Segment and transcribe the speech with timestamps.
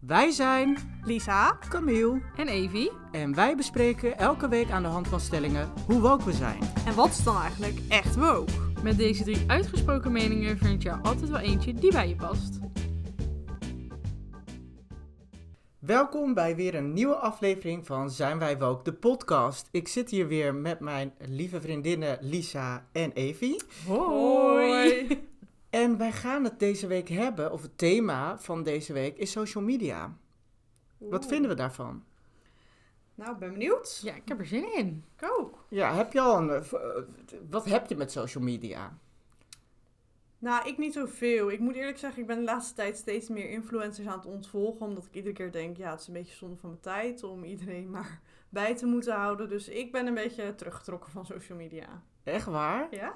[0.00, 1.58] Wij zijn Lisa.
[1.68, 2.90] Camille En Evie.
[3.12, 6.60] en wij bespreken elke week aan de hand van stellingen hoe woke we zijn.
[6.86, 8.52] En wat is dan eigenlijk echt woke?
[8.82, 12.58] Met deze drie uitgesproken meningen vind je er altijd wel eentje die bij je past.
[15.78, 19.68] Welkom bij weer een nieuwe aflevering van Zijn Wij Woke, de podcast.
[19.70, 23.62] Ik zit hier weer met mijn lieve vriendinnen Lisa en Evie.
[25.70, 29.64] En wij gaan het deze week hebben, of het thema van deze week is social
[29.64, 30.16] media.
[30.98, 32.04] Wat vinden we daarvan?
[33.14, 34.00] Nou, ik ben benieuwd.
[34.04, 35.04] Ja, ik heb er zin in.
[35.16, 35.64] Ik ook.
[35.68, 36.50] Ja, heb je al een...
[36.50, 37.04] eh, eh,
[37.50, 38.98] Wat heb je met social media?
[40.38, 41.50] Nou, ik niet zoveel.
[41.50, 44.86] Ik moet eerlijk zeggen, ik ben de laatste tijd steeds meer influencers aan het ontvolgen.
[44.86, 47.44] Omdat ik iedere keer denk, ja, het is een beetje zonde van mijn tijd om
[47.44, 49.48] iedereen maar bij te moeten houden.
[49.48, 52.02] Dus ik ben een beetje teruggetrokken van social media.
[52.32, 52.86] Echt waar?
[52.90, 53.14] Ja.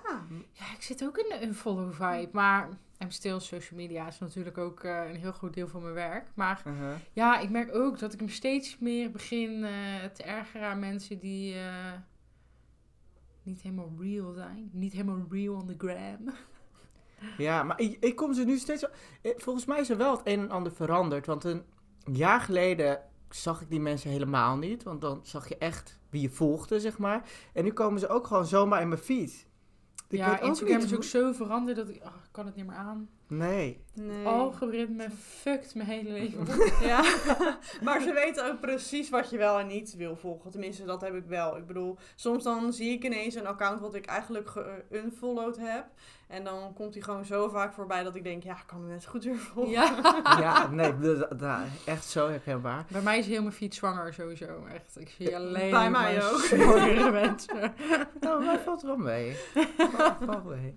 [0.53, 2.69] Ja, ik zit ook in de unfollow vibe, maar
[3.03, 6.27] I'm still social media is natuurlijk ook eh, een heel groot deel van mijn werk.
[6.35, 6.95] Maar Uh-huh.
[7.13, 11.19] ja, ik merk ook dat ik me steeds meer begin eh, te ergeren aan mensen
[11.19, 11.93] die eh,
[13.43, 14.71] niet helemaal real zijn.
[14.73, 16.33] Niet helemaal real on the gram.
[17.39, 18.87] Ja, maar ik, ik kom ze nu steeds...
[19.23, 21.27] Volgens mij is er wel het een en ander veranderd.
[21.27, 21.65] Want een
[22.13, 24.83] jaar geleden zag ik die mensen helemaal niet.
[24.83, 27.31] Want dan zag je echt wie je volgde, zeg maar.
[27.53, 29.47] En nu komen ze ook gewoon zomaar in mijn feed.
[30.09, 32.77] Ik ja, Instagram is ook zo veranderd dat ik, oh, ik kan het niet meer
[32.77, 33.09] aan.
[33.37, 33.85] Nee.
[33.95, 34.27] Nee.
[34.27, 36.47] Algoritme fuckt mijn hele leven.
[36.87, 37.03] Ja,
[37.85, 40.51] maar ze weten ook precies wat je wel en niet wil volgen.
[40.51, 41.57] Tenminste, dat heb ik wel.
[41.57, 44.51] Ik bedoel, soms dan zie ik ineens een account wat ik eigenlijk
[44.91, 45.85] geunfollowed heb.
[46.29, 48.89] En dan komt hij gewoon zo vaak voorbij dat ik denk, ja, ik kan hem
[48.89, 49.71] net goed weer volgen.
[49.73, 49.95] Ja.
[50.41, 50.93] Ja, nee,
[51.37, 52.85] d- echt zo herkenbaar.
[52.89, 54.65] Bij mij is heel mijn feed zwanger sowieso.
[54.75, 55.01] Echt.
[55.01, 56.39] Ik zie alleen Bij mij maar ook.
[56.41, 57.75] zwangere mensen.
[58.21, 59.37] Nou, mij valt wel mee.
[59.77, 60.77] Valt, valt mee.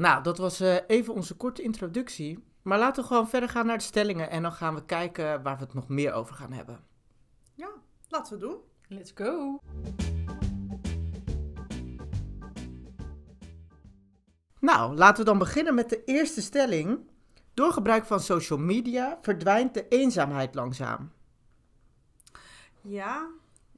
[0.00, 2.44] Nou, dat was eh, even onze korte introductie.
[2.62, 4.30] Maar laten we gewoon verder gaan naar de stellingen.
[4.30, 6.80] En dan gaan we kijken waar we het nog meer over gaan hebben.
[7.54, 7.70] Ja,
[8.08, 8.56] laten we doen.
[8.88, 9.58] Let's go.
[14.60, 16.98] Nou, laten we dan beginnen met de eerste stelling.
[17.54, 21.12] Door gebruik van social media verdwijnt de eenzaamheid langzaam.
[22.80, 23.28] Ja,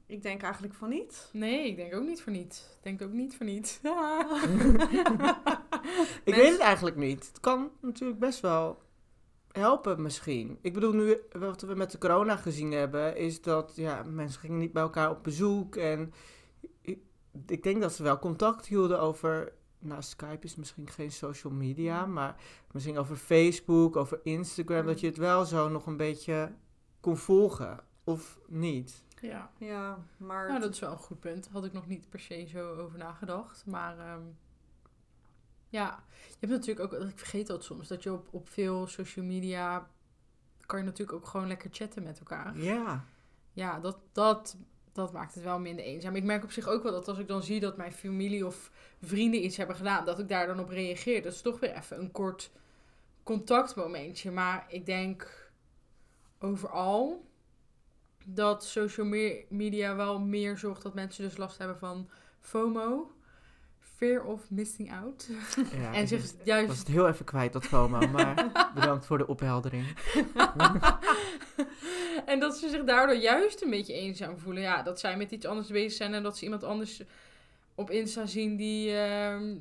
[0.05, 1.29] ik denk eigenlijk van niet.
[1.33, 2.77] Nee, ik denk ook niet voor niet.
[2.77, 3.81] Ik denk ook niet voor niet.
[6.23, 7.27] Ik weet het eigenlijk niet.
[7.27, 8.81] Het kan natuurlijk best wel
[9.51, 10.57] helpen misschien.
[10.61, 14.57] Ik bedoel, nu wat we met de corona gezien hebben, is dat ja, mensen gingen
[14.57, 15.75] niet bij elkaar op bezoek.
[15.75, 16.13] En
[16.81, 16.99] ik,
[17.47, 19.53] ik denk dat ze wel contact hielden over.
[19.79, 22.35] Nou, Skype is misschien geen social media, maar
[22.71, 26.51] misschien over Facebook, over Instagram, dat je het wel zo nog een beetje
[26.99, 27.79] kon volgen.
[28.03, 29.03] Of niet?
[29.21, 29.51] ja.
[29.57, 30.47] Ja, maar...
[30.47, 31.47] Nou, dat is wel een goed punt.
[31.51, 33.65] Had ik nog niet per se zo over nagedacht.
[33.65, 34.21] Maar ehm,
[35.73, 39.25] ja, je hebt natuurlijk ook, ik vergeet dat soms, dat je op, op veel social
[39.25, 39.89] media
[40.65, 42.57] kan je natuurlijk ook gewoon lekker chatten met elkaar.
[42.57, 43.05] Ja.
[43.53, 44.57] Ja, dat, dat,
[44.91, 46.15] dat maakt het wel minder eenzaam.
[46.15, 48.71] Ik merk op zich ook wel dat als ik dan zie dat mijn familie of
[49.01, 51.21] vrienden iets hebben gedaan, dat ik daar dan op reageer.
[51.21, 52.51] Dat is toch weer even een kort
[53.23, 54.31] contactmomentje.
[54.31, 55.49] Maar ik denk
[56.39, 57.25] overal
[58.25, 63.11] dat social me- media wel meer zorgt dat mensen dus last hebben van FOMO.
[64.03, 65.29] Fear of missing out.
[65.81, 68.07] ja en ik zich was- was juist het heel even kwijt, dat FOMO.
[68.11, 69.85] Maar bedankt voor de opheldering.
[72.25, 74.61] en dat ze zich daardoor juist een beetje eenzaam voelen.
[74.61, 77.03] Ja, dat zij met iets anders bezig zijn en dat ze iemand anders
[77.75, 79.57] op Insta zien die ehm,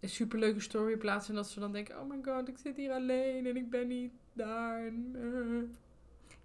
[0.00, 1.28] een superleuke story plaatst.
[1.28, 3.86] En dat ze dan denken, oh my god, ik zit hier alleen en ik ben
[3.86, 4.86] niet daar.
[4.86, 5.16] En.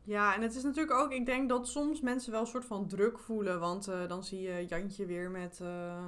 [0.03, 2.87] Ja, en het is natuurlijk ook, ik denk dat soms mensen wel een soort van
[2.87, 3.59] druk voelen.
[3.59, 6.07] Want eh, dan zie je Jantje weer met eh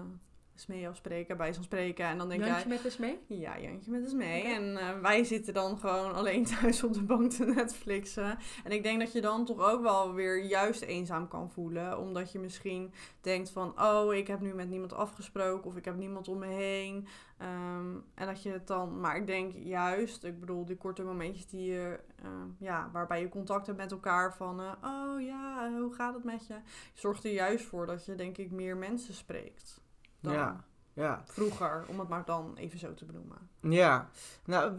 [0.55, 2.05] Smee afspreken, bij zo'n spreken.
[2.05, 3.19] En dan denk Jantje jij, met eens mee?
[3.27, 4.39] ja, Jantje met Smee.
[4.39, 4.49] Oké.
[4.49, 8.37] En eh, wij zitten dan gewoon alleen thuis op de bank te Netflixen.
[8.63, 11.99] En ik denk dat je dan toch ook wel weer juist eenzaam kan voelen.
[11.99, 15.65] Omdat je misschien denkt van, oh, ik heb nu met niemand afgesproken.
[15.65, 17.07] Of ik heb niemand om me heen.
[17.37, 21.47] Ehm, en dat je het dan, maar ik denk juist, ik bedoel, die korte momentjes
[21.47, 25.81] die je, ehm, ja, waarbij je contact hebt met elkaar van, eh, oh ja, eh,
[25.81, 26.55] hoe gaat het met je?
[26.93, 29.83] Zorgt er juist voor dat je, denk ik, meer mensen spreekt
[30.25, 30.63] dan Ja.
[30.93, 31.23] Ja.
[31.25, 33.37] vroeger, om het maar dan even zo te benoemen.
[33.61, 34.09] Ja,
[34.45, 34.73] nou,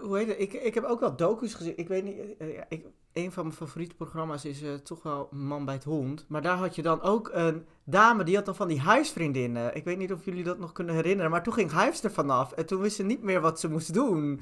[0.00, 0.40] hoe heet het?
[0.40, 1.78] Ik, ik heb ook wel docu's gezien.
[1.78, 5.28] Ik weet niet, eh, ja, ik, een van mijn favoriete programma's is eh, toch wel
[5.30, 6.24] Man bij het Hond.
[6.28, 9.76] Maar daar had je dan ook een dame, die had dan van die huisvriendinnen.
[9.76, 12.52] Ik weet niet of jullie dat nog kunnen herinneren, maar toen ging Huis er vanaf.
[12.52, 14.40] En toen wist ze niet meer wat ze moest doen.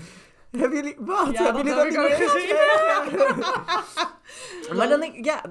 [0.51, 1.33] Hebben jullie, wat?
[1.33, 2.57] Ja, hebben jullie dat niet ook gezien?
[4.77, 5.43] maar dan denk ik, ja,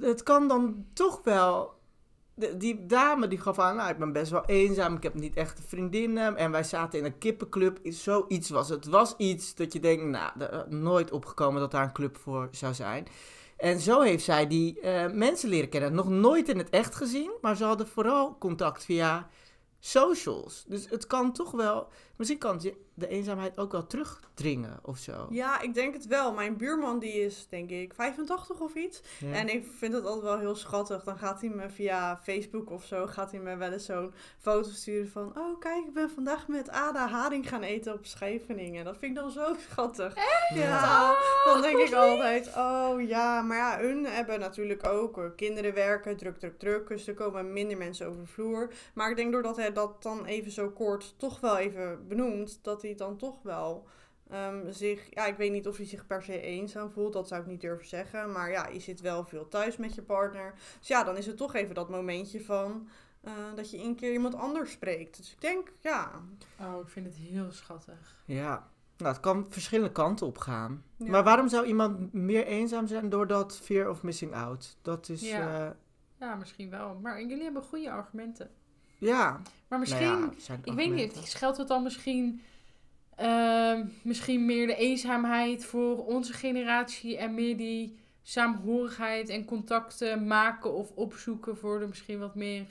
[0.00, 1.75] het kan dan toch wel
[2.36, 5.60] die dame die gaf aan, nou, ik ben best wel eenzaam, ik heb niet echt
[5.66, 6.36] vriendinnen.
[6.36, 7.78] En wij zaten in een kippenclub.
[7.84, 8.84] Zoiets was het.
[8.84, 12.48] Het was iets dat je denkt, nou, had nooit opgekomen dat daar een club voor
[12.50, 13.06] zou zijn.
[13.56, 15.94] En zo heeft zij die eh, mensen leren kennen.
[15.94, 19.28] Nog nooit in het echt gezien, maar ze hadden vooral contact via
[19.78, 20.64] socials.
[20.68, 25.26] Dus het kan toch wel, misschien kan je de eenzaamheid ook wel terugdringen of zo.
[25.30, 26.32] Ja, ik denk het wel.
[26.32, 29.02] Mijn buurman die is denk ik 85 of iets.
[29.18, 29.32] Ja.
[29.32, 31.04] En ik vind het altijd wel heel schattig.
[31.04, 34.70] Dan gaat hij me via Facebook of zo, gaat hij me wel eens zo'n foto
[34.70, 35.32] sturen van...
[35.38, 38.84] Oh, kijk, ik ben vandaag met Ada Haring gaan eten op Scheveningen.
[38.84, 40.14] Dat vind ik dan zo schattig.
[40.54, 41.14] Ja,
[41.44, 46.38] dan denk ik altijd, oh ja, maar ja, hun hebben natuurlijk ook kinderen werken, druk,
[46.38, 46.88] druk, druk.
[46.88, 48.72] Dus er komen minder mensen over de vloer.
[48.94, 52.84] Maar ik denk doordat hij dat dan even zo kort toch wel even benoemt, dat
[52.86, 53.86] hij dan toch wel
[54.30, 57.40] ehm, zich, ja, ik weet niet of hij zich per se eenzaam voelt, dat zou
[57.40, 58.32] ik niet durven zeggen.
[58.32, 60.54] Maar ja, je zit wel veel thuis met je partner.
[60.78, 62.88] Dus ja, dan is het toch even dat momentje van
[63.20, 65.16] eh, dat je een keer iemand anders spreekt.
[65.16, 66.10] Dus ik denk, ja.
[66.60, 68.22] Oh, ik vind het heel schattig.
[68.24, 70.84] Ja, nou, het kan verschillende kanten op gaan.
[70.96, 71.10] Ja.
[71.10, 74.76] Maar waarom zou iemand meer eenzaam zijn door dat fear of missing out?
[74.82, 75.38] Dat is, Ja.
[75.38, 75.76] ja,
[76.20, 76.98] Ja, misschien wel.
[77.02, 78.50] Maar jullie hebben goede argumenten.
[78.98, 79.40] ja.
[79.68, 82.40] Maar misschien, Nou ja, het zijn ik weet niet, geldt het dan misschien,
[83.16, 90.72] ehm, misschien meer de eenzaamheid voor onze generatie en meer die saamhorigheid en contacten maken
[90.72, 92.66] of opzoeken voor de misschien wat meer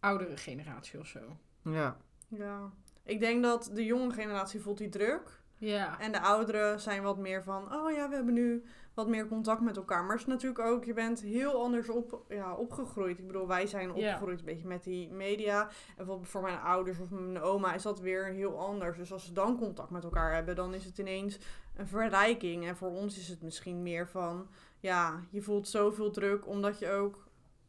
[0.00, 1.20] oudere generatie of zo.
[1.62, 1.96] Ja,
[2.28, 2.72] Ja.
[3.04, 5.40] Ik denk dat de jonge generatie voelt die druk.
[5.56, 6.00] Ja.
[6.00, 8.64] En de ouderen zijn wat meer van, oh ja, we hebben nu
[8.98, 10.02] wat meer contact met elkaar.
[10.02, 13.18] Maar het is natuurlijk ook, je bent heel anders op, ja, opgegroeid.
[13.18, 15.62] Ik bedoel, wij zijn opgegroeid een beetje met die media.
[15.62, 18.96] En bijvoorbeeld voor mijn ouders of mijn oma is dat weer heel anders.
[18.96, 21.38] Dus als ze dan contact met elkaar hebben, dan is het ineens
[21.76, 22.66] een verrijking.
[22.66, 24.48] En voor ons is het misschien meer van,
[24.80, 27.28] ja, je voelt zoveel druk omdat je ook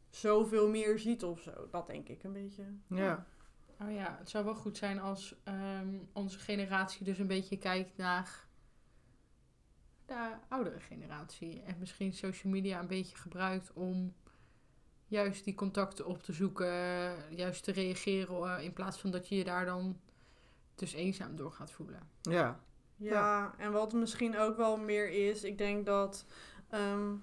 [0.09, 1.51] zoveel meer ziet of zo.
[1.71, 2.63] Dat denk ik een beetje.
[2.87, 3.25] ja.
[3.81, 7.97] Oh ja, het zou wel goed zijn als ehm, onze generatie dus een beetje kijkt
[7.97, 8.47] naar
[10.09, 11.61] de oudere generatie.
[11.61, 14.13] En misschien social media een beetje gebruikt om
[15.07, 19.35] juist die contacten op te zoeken, juist te reageren eh, in plaats van dat je
[19.35, 19.99] je daar dan
[20.75, 22.09] dus eenzaam door gaat voelen.
[22.21, 22.59] ja.
[22.95, 26.25] Ja, en wat misschien ook wel meer is, ik denk dat
[26.69, 27.15] ehm,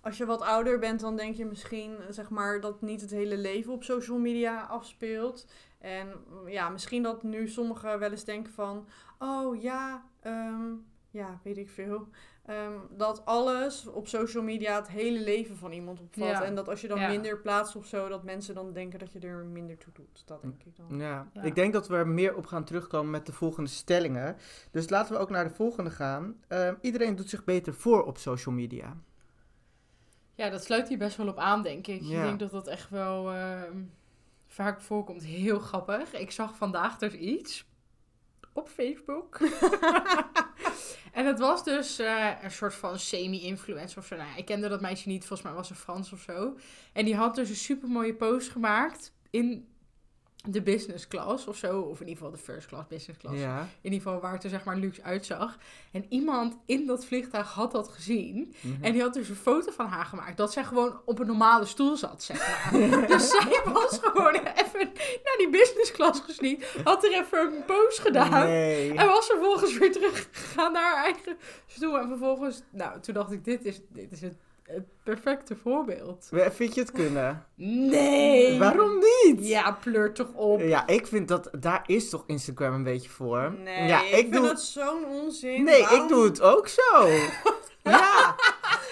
[0.00, 3.36] als je wat ouder bent, dan denk je misschien zeg maar dat niet het hele
[3.36, 5.46] leven op social media afspeelt.
[5.78, 10.72] En mm, ja, misschien dat nu sommigen wel eens denken van, oh ja, ehm,
[11.10, 12.08] ja, weet ik veel.
[12.46, 16.28] Ehm, dat alles op social media het hele leven van iemand opvat.
[16.28, 16.44] Ja.
[16.44, 17.08] En dat als je dan Ja.
[17.08, 20.22] minder plaatst of zo, dat mensen dan denken dat je er minder toe doet.
[20.26, 20.98] Dat denk ik dan.
[20.98, 21.28] Ja.
[21.32, 21.42] Ja.
[21.42, 24.36] ik denk dat we er meer op gaan terugkomen met de volgende stellingen.
[24.70, 26.36] Dus laten we ook naar de volgende gaan.
[26.48, 28.96] Ehm, iedereen doet zich beter voor op social media.
[30.34, 32.02] Ja, dat sluit hier best wel op aan, denk ik.
[32.02, 32.16] Ja.
[32.18, 33.82] Ik denk dat dat echt wel ehm,
[34.46, 35.22] vaak voorkomt.
[35.24, 36.12] Heel grappig.
[36.14, 37.66] Ik zag vandaag dus iets
[38.52, 39.40] op Facebook.
[41.12, 44.16] en het was dus eh, een soort van semi-influencer of zo.
[44.16, 46.56] Nou, ik kende dat meisje niet, volgens mij was ze Frans of zo.
[46.92, 49.68] En die had dus een super mooie post gemaakt in
[50.48, 51.80] de business class of zo.
[51.80, 53.40] Of in ieder geval de first class, business class.
[53.40, 53.60] Ja.
[53.60, 55.58] In ieder geval waar het er zeg maar luxe uitzag.
[55.92, 58.54] En iemand in dat vliegtuig had dat gezien.
[58.60, 58.84] Mhm.
[58.84, 60.36] En die had dus een foto van haar gemaakt.
[60.36, 62.80] Dat zij gewoon op een normale stoel zat, zeg maar.
[63.08, 64.90] dus zij was gewoon even
[65.24, 66.76] naar die business class gesniet.
[66.84, 68.46] Had er even een pose gedaan.
[68.46, 68.94] Nee.
[68.94, 71.36] En was vervolgens weer teruggegaan naar haar eigen
[71.66, 71.98] stoel.
[71.98, 74.36] En vervolgens, nou, toen dacht ik, dit is, dit is het,
[74.74, 76.28] het perfecte voorbeeld.
[76.50, 77.46] Vind je het kunnen?
[77.54, 78.58] Nee!
[78.58, 79.48] Waarom niet?
[79.48, 80.60] Ja, pleur toch op.
[80.60, 83.54] Ja, ik vind dat daar is toch Instagram een beetje voor.
[83.64, 85.64] Nee, ja, ik, ik vind doe het zo'n onzin.
[85.64, 87.06] Nee, Waarom- ik doe het ook zo.
[87.82, 88.36] ja.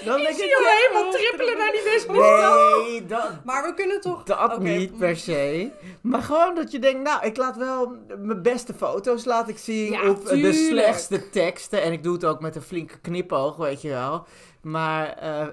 [0.04, 2.06] Dan Ik zie jou ja, helemaal trippelen naar die class.
[2.06, 4.22] Nee, dat, Maar we kunnen toch...
[4.22, 5.70] dat Oké, niet per se.
[6.00, 9.92] Maar gewoon dat je denkt, nou, ik laat wel mijn beste foto's laat ik zien
[9.92, 11.82] Ja, op de slechtste teksten.
[11.82, 14.26] En ik doe het ook met een flinke knipoog, weet je wel.
[14.62, 15.46] Maar eh,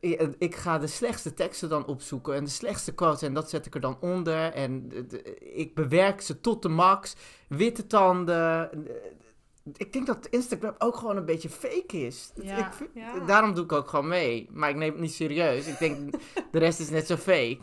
[0.00, 3.66] eh, ik ga de slechtste teksten dan opzoeken en de slechtste quotes en dat zet
[3.66, 4.52] ik er dan onder.
[4.52, 7.14] En eh, ik bewerk ze tot de max.
[7.48, 8.70] Witte tanden.
[9.76, 12.32] Ik denk dat Instagram ook gewoon een beetje fake is.
[12.42, 12.66] Ja.
[12.66, 13.18] Ik vind- Ja.
[13.18, 14.48] Daarom doe ik ook gewoon mee.
[14.52, 15.66] Maar ik neem het niet serieus.
[15.66, 16.12] Ik denk,
[16.52, 17.58] de rest is net zo fake.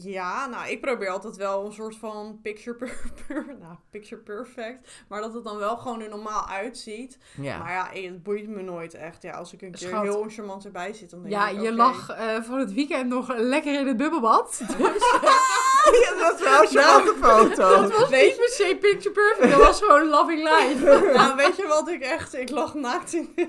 [0.00, 5.04] Ja, nou, ik probeer altijd wel een soort van picture, per, per- nou, picture perfect.
[5.08, 7.18] Maar dat het dan wel gewoon er normaal uitziet.
[7.40, 7.58] Ja.
[7.58, 9.22] Maar ja, het boeit me nooit echt.
[9.22, 10.02] Ja, als ik een keer Schat.
[10.02, 11.70] heel charmant erbij zit, dan denk Ja, ik, je oké.
[11.76, 14.60] lag eh, van het weekend nog lekker in het bubbelbad.
[14.78, 17.76] Dus Ja, dat was wel een charmante foto.
[17.82, 20.86] Dat was niet per se picture perfect, dat was gewoon loving life.
[21.18, 22.34] Nou, weet je wat ik echt...
[22.34, 23.48] Ik lag naakt in de.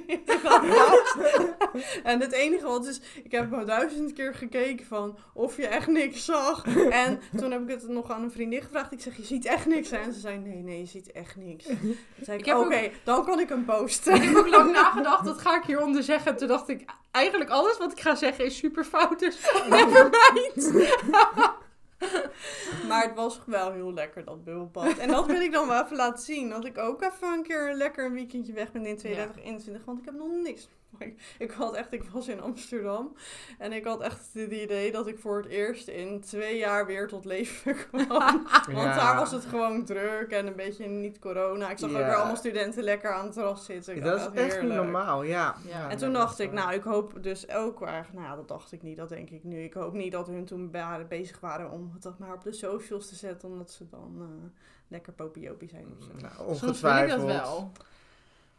[2.04, 3.02] En het enige wat is...
[3.24, 6.66] Ik heb al duizend keer gekeken van of je echt niks zag.
[6.90, 8.92] En toen heb ik het nog aan een vriendin gevraagd.
[8.92, 9.90] Ik zeg, je ziet echt niks.
[9.90, 9.98] hè?
[9.98, 11.66] En ze zei, nee, nee, je ziet echt niks.
[11.66, 14.14] Toen zei ik, oké, dan kan ik hem posten.
[14.16, 16.38] Ik heb ook lang nagedacht, dat ga ik hieronder zeggen.
[16.38, 19.38] Toen dacht ik, eigenlijk alles wat ik ga zeggen is super fout, dus.
[22.88, 24.98] Maar het was wel heel lekker, dat bubbelbad.
[24.98, 26.50] En dat wil ik dan wel even laten zien.
[26.50, 29.86] Dat ik ook even een keer lekker een weekendje weg ben in 2021.
[29.86, 30.70] Want ik heb nog niks.
[31.00, 33.16] Ik, ik had echt, ik was in Amsterdam.
[33.58, 37.08] En ik had echt het idee dat ik voor het eerst in twee jaar weer
[37.08, 38.08] tot leven kwam.
[38.68, 38.96] Want Ja.
[38.96, 41.70] daar was het gewoon druk en een beetje niet corona.
[41.70, 43.96] Ik zag ook weer allemaal studenten lekker aan het terras zitten.
[43.96, 45.56] Ik Dat dacht, is echt niet normaal, ja.
[45.68, 45.84] Ja.
[45.84, 48.82] En Ja, toen dacht ik, nou, ik hoop dus ook eigenlijk, nou dat dacht ik
[48.82, 49.64] niet, dat denk ik nu.
[49.64, 52.52] Ik hoop niet dat hun toen waren, bezig waren om het dat maar op de
[52.54, 54.50] socials te zetten, omdat ze dan eh,
[54.88, 56.12] lekker popiopie zijn of zo.
[56.22, 57.28] Nou, Soms vind ik ongetwijfeld.
[57.28, 57.72] dat wel.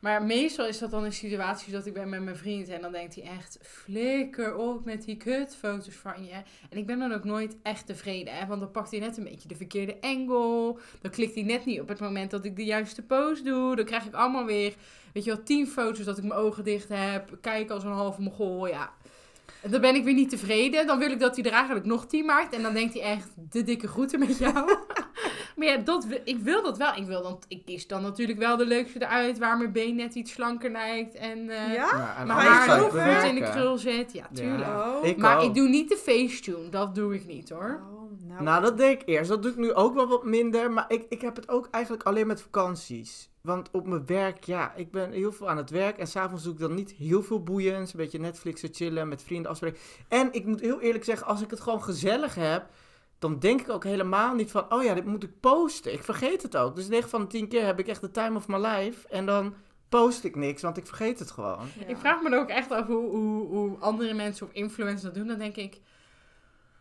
[0.01, 2.93] Maar meestal is dat dan in situaties dat ik ben met mijn vriend en dan
[2.93, 6.43] denkt hij echt, flikker op met die kutfoto's van je.
[6.71, 9.25] En ik ben dan ook nooit echt tevreden, hè, want dan pakt hij net een
[9.25, 10.77] beetje de verkeerde angle.
[11.01, 13.77] Dan klikt hij net niet op het moment dat ik de juiste pose doe.
[13.77, 14.75] Dan krijg ik allemaal weer,
[15.13, 17.39] weet je wel, tien foto's dat ik mijn ogen dicht heb.
[17.41, 18.93] Kijk als een halve mogol, ja.
[19.63, 20.87] En dan ben ik weer niet tevreden.
[20.87, 22.55] Dan wil ik dat hij er eigenlijk nog tien maakt.
[22.55, 24.77] En dan denkt hij echt, de dikke groeten met jou.
[25.61, 26.95] Maar ja, dat, wil- ik wil dat wel.
[26.95, 30.15] Ik, wil dan, ik kies dan natuurlijk wel de leukste eruit waar mijn been net
[30.15, 31.15] iets slanker lijkt.
[31.15, 32.17] En eh ja?
[32.19, 34.13] En alles haar goed in de krul zit.
[34.13, 34.61] Ja, tuurlijk.
[34.61, 34.99] Ja.
[34.99, 35.07] Oh.
[35.07, 35.45] Ik maar ook.
[35.45, 36.69] ik doe niet de facetune.
[36.69, 37.81] Dat doe ik niet hoor.
[37.93, 39.29] Oh, nou, Nou, dat deed ik eerst.
[39.29, 40.71] Dat doe ik nu ook wel wat minder.
[40.71, 43.31] Maar ik, ik heb het ook eigenlijk alleen met vakanties.
[43.41, 45.99] Want op mijn werk, ja, ik ben heel veel aan het werk.
[45.99, 47.93] En s'avonds doe ik dan niet heel veel boeiends.
[47.93, 49.79] Een beetje Netflixen, chillen, met vrienden afspreken.
[50.09, 52.67] En ik moet heel eerlijk zeggen, als ik het gewoon gezellig heb...
[53.21, 54.73] dan denk ik ook helemaal niet van...
[54.73, 55.93] oh ja, dit moet ik posten.
[55.93, 56.75] Ik vergeet het ook.
[56.75, 59.09] Dus 9 van de 10 keer heb ik echt de time of my life.
[59.09, 59.55] En dan
[59.89, 61.69] post ik niks, want ik vergeet het gewoon.
[61.87, 65.15] Ik vraag me dan ook echt af hoe, hoe, hoe andere mensen of influencers dat
[65.15, 65.27] doen.
[65.27, 65.81] Dan denk ik,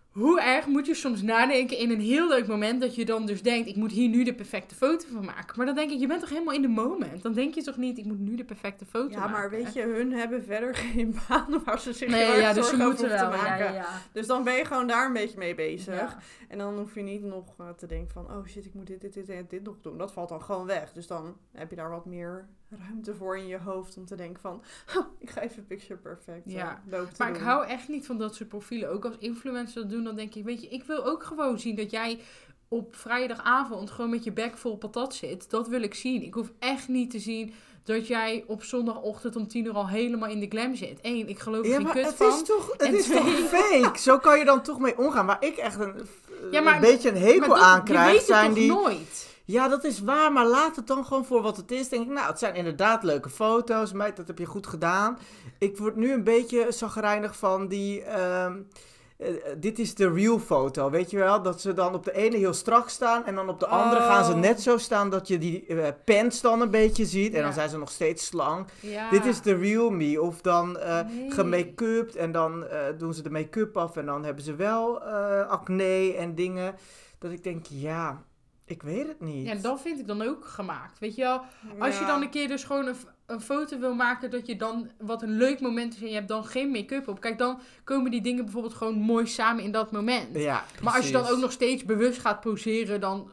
[0.09, 3.41] hoe erg moet je soms nadenken in een heel leuk moment dat je dan dus
[3.41, 5.57] denkt, ik moet hier nu de perfecte foto van maken.
[5.57, 7.21] Maar dan denk ik, je bent toch helemaal in de moment?
[7.21, 9.31] Dan denk je toch niet, ik moet nu de perfecte foto Ja, maken.
[9.31, 12.69] maar weet je, hun hebben verder geen baan waar ze zich Nee, heel ja, dus
[12.69, 13.29] ze zorgen moeten over wel.
[13.31, 13.65] te Ja, maken.
[13.65, 14.01] ja, ja.
[14.13, 15.95] Dus dan ben je gewoon daar een beetje mee bezig.
[15.95, 16.17] Ja.
[16.47, 19.01] En dan hoef je niet nog eh, te denken van, oh shit, ik moet dit,
[19.01, 19.97] dit, dit en dit nog doen.
[19.97, 20.91] Dat valt dan gewoon weg.
[20.91, 24.41] Dus dan heb je daar wat meer ruimte voor in je hoofd om te denken
[24.41, 24.61] van,
[24.93, 26.81] "Huh, ik ga even picture perfect eh, Ja.
[26.89, 28.89] te Maar ik hou echt niet van dat soort profielen.
[28.91, 31.75] Ook als influencers dat doen, dan denk ik, weet je, ik wil ook gewoon zien
[31.75, 32.19] dat jij
[32.67, 35.49] op vrijdagavond gewoon met je bek vol patat zit.
[35.49, 36.21] Dat wil ik zien.
[36.23, 40.29] Ik hoef echt niet te zien dat jij op zondagochtend om tien uur al helemaal
[40.29, 40.99] in de glam zit.
[41.01, 42.33] Eén, ik geloof er Ja, geen kut het van.
[42.33, 43.99] is toch, het En is toch fake?
[43.99, 45.25] Zo kan je dan toch mee omgaan.
[45.25, 45.93] Waar ik echt een,
[46.51, 48.71] Ja, maar- een beetje een hekel aan krijg, zijn die...
[48.71, 49.28] nooit?
[49.51, 51.89] Ja, dat is waar, maar laat het dan gewoon voor wat het is.
[51.89, 53.91] Denk ik, nou, het zijn inderdaad leuke foto's.
[53.93, 55.17] Meid, dat heb je goed gedaan.
[55.57, 58.03] Ik word nu een beetje zagrijnig van die...
[58.03, 58.57] ehm,
[59.17, 59.27] eh,
[59.57, 61.41] dit is de real foto, weet je wel?
[61.41, 64.25] Dat ze dan op de ene heel strak staan en dan op de andere gaan
[64.25, 64.37] ze Oh.
[64.37, 67.33] net zo staan dat je die eh, pants dan een beetje ziet.
[67.33, 68.69] En dan zijn ze nog steeds slank.
[68.79, 69.09] Ja.
[69.09, 70.21] Dit is de real me.
[70.21, 71.31] Of dan eh Nee.
[71.31, 75.47] gemake-upt en dan eh, doen ze de make-up af en dan hebben ze wel eh,
[75.47, 76.75] acne en dingen.
[77.19, 78.23] Dat ik denk, ja,
[78.69, 79.47] ik weet het niet.
[79.47, 80.99] Ja, dat vind ik dan ook gemaakt.
[80.99, 81.41] Weet je wel,
[81.79, 82.95] als je dan een keer dus gewoon
[83.25, 86.27] een, foto wil maken dat je dan wat een leuk moment is en je hebt
[86.27, 87.21] dan geen make-up op.
[87.21, 90.35] Kijk, dan komen die dingen bijvoorbeeld gewoon mooi samen in dat moment.
[90.35, 93.31] Ja, maar als je dan ook nog steeds bewust gaat poseren, dan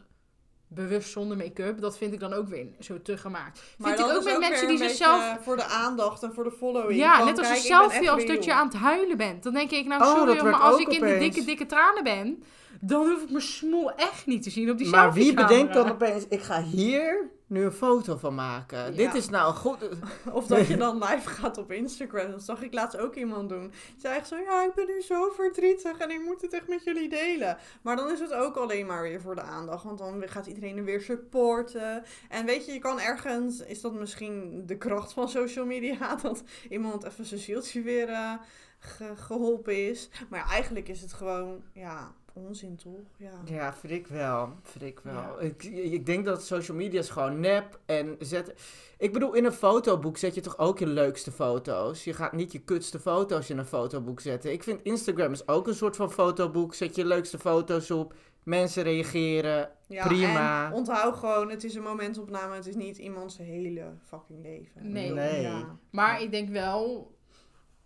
[0.68, 3.62] bewust zonder make-up, dat vind ik dan ook weer zo te gemaakt.
[3.78, 5.38] Maar vind ik ook met mensen die zichzelf...
[5.42, 7.00] Voor de aandacht en voor de following.
[7.00, 9.42] Ja, Van, net als een selfie, als dat je aan het huilen bent.
[9.42, 12.42] Dan denk ik, nou Oh, sorry, maar als ik in de dikke, dikke tranen ben,
[12.86, 15.90] dan hoef ik mijn smoel echt niet te zien op die Maar wie bedenkt dan
[15.90, 18.78] opeens, ik ga hier nu een foto van maken.
[18.78, 18.90] Ja.
[18.90, 19.88] Dit is nou goed...
[20.32, 22.30] Of dat je dan live gaat op Instagram.
[22.30, 23.68] Dat zag ik laatst ook iemand doen.
[23.68, 26.68] Die zei echt zo, ja, ik ben nu zo verdrietig en ik moet het echt
[26.68, 27.56] met jullie delen.
[27.82, 29.84] Maar dan is het ook alleen maar weer voor de aandacht.
[29.84, 32.04] Want dan gaat iedereen er weer supporten.
[32.28, 36.42] En weet je, je kan ergens, is dat misschien de kracht van social media, dat
[36.70, 38.32] iemand even zijn zieltje weer eh,
[38.78, 40.08] ge- geholpen is.
[40.28, 43.06] Maar ja, eigenlijk is het gewoon, ja, onzin toch?
[43.16, 43.40] Ja.
[43.44, 44.52] Ja, vind ik wel.
[44.62, 45.14] Vind ik wel.
[45.14, 45.38] Ja.
[45.38, 48.54] Ik, ik denk dat social media is gewoon nep en zet...
[48.98, 52.04] Ik bedoel, in een fotoboek zet je toch ook je leukste foto's?
[52.04, 54.52] Je gaat niet je kutste foto's in een fotoboek zetten.
[54.52, 56.74] Ik vind Instagram is ook een soort van fotoboek.
[56.74, 59.70] Zet je leukste foto's op, mensen reageren.
[59.86, 60.66] Ja, Prima.
[60.66, 62.54] En onthoud gewoon, het is een momentopname.
[62.54, 64.92] Het is niet iemands hele fucking leven.
[64.92, 65.10] Nee.
[65.10, 65.42] Nee.
[65.42, 65.78] Ja.
[65.90, 67.14] Maar ik denk wel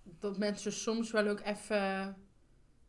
[0.02, 2.16] dat mensen soms wel ook even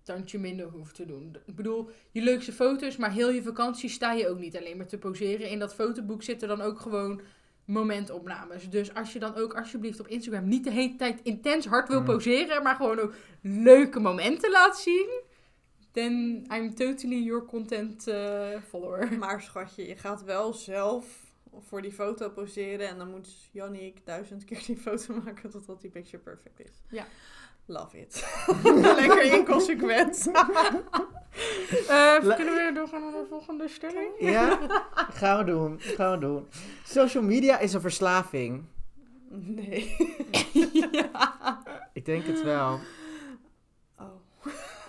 [0.04, 1.36] tandje minder hoeft te doen.
[1.46, 4.88] Ik bedoel, je leukste foto's, maar heel je vakantie sta je ook niet alleen maar
[4.88, 5.50] te poseren.
[5.50, 7.22] In dat fotoboek zitten dan ook gewoon
[7.66, 8.70] momentopnames.
[8.70, 12.00] Dus als je dan ook alsjeblieft op Instagram niet de hele tijd intens hard wil
[12.00, 12.06] Mm.
[12.06, 15.22] poseren, maar gewoon ook leuke momenten laat zien,
[15.92, 19.14] then I'm totally your content eh, follower.
[19.20, 21.30] Maar schatje, je gaat wel zelf
[21.60, 22.88] voor die foto poseren.
[22.88, 26.82] En dan moet Jannik duizend keer die foto maken totdat die picture perfect is.
[26.90, 27.06] Ja.
[27.72, 28.26] Love it.
[29.00, 30.26] Lekker inconsequent.
[31.88, 34.10] La- kunnen we doorgaan naar de volgende stelling?
[34.20, 34.60] Ja,
[35.14, 35.80] gaan we doen.
[35.80, 36.48] Gaan we doen.
[36.84, 38.66] Social media is een verslaving.
[39.30, 39.96] Nee.
[40.92, 41.64] ja.
[41.94, 42.80] Ik denk het wel.
[44.00, 44.06] Oh.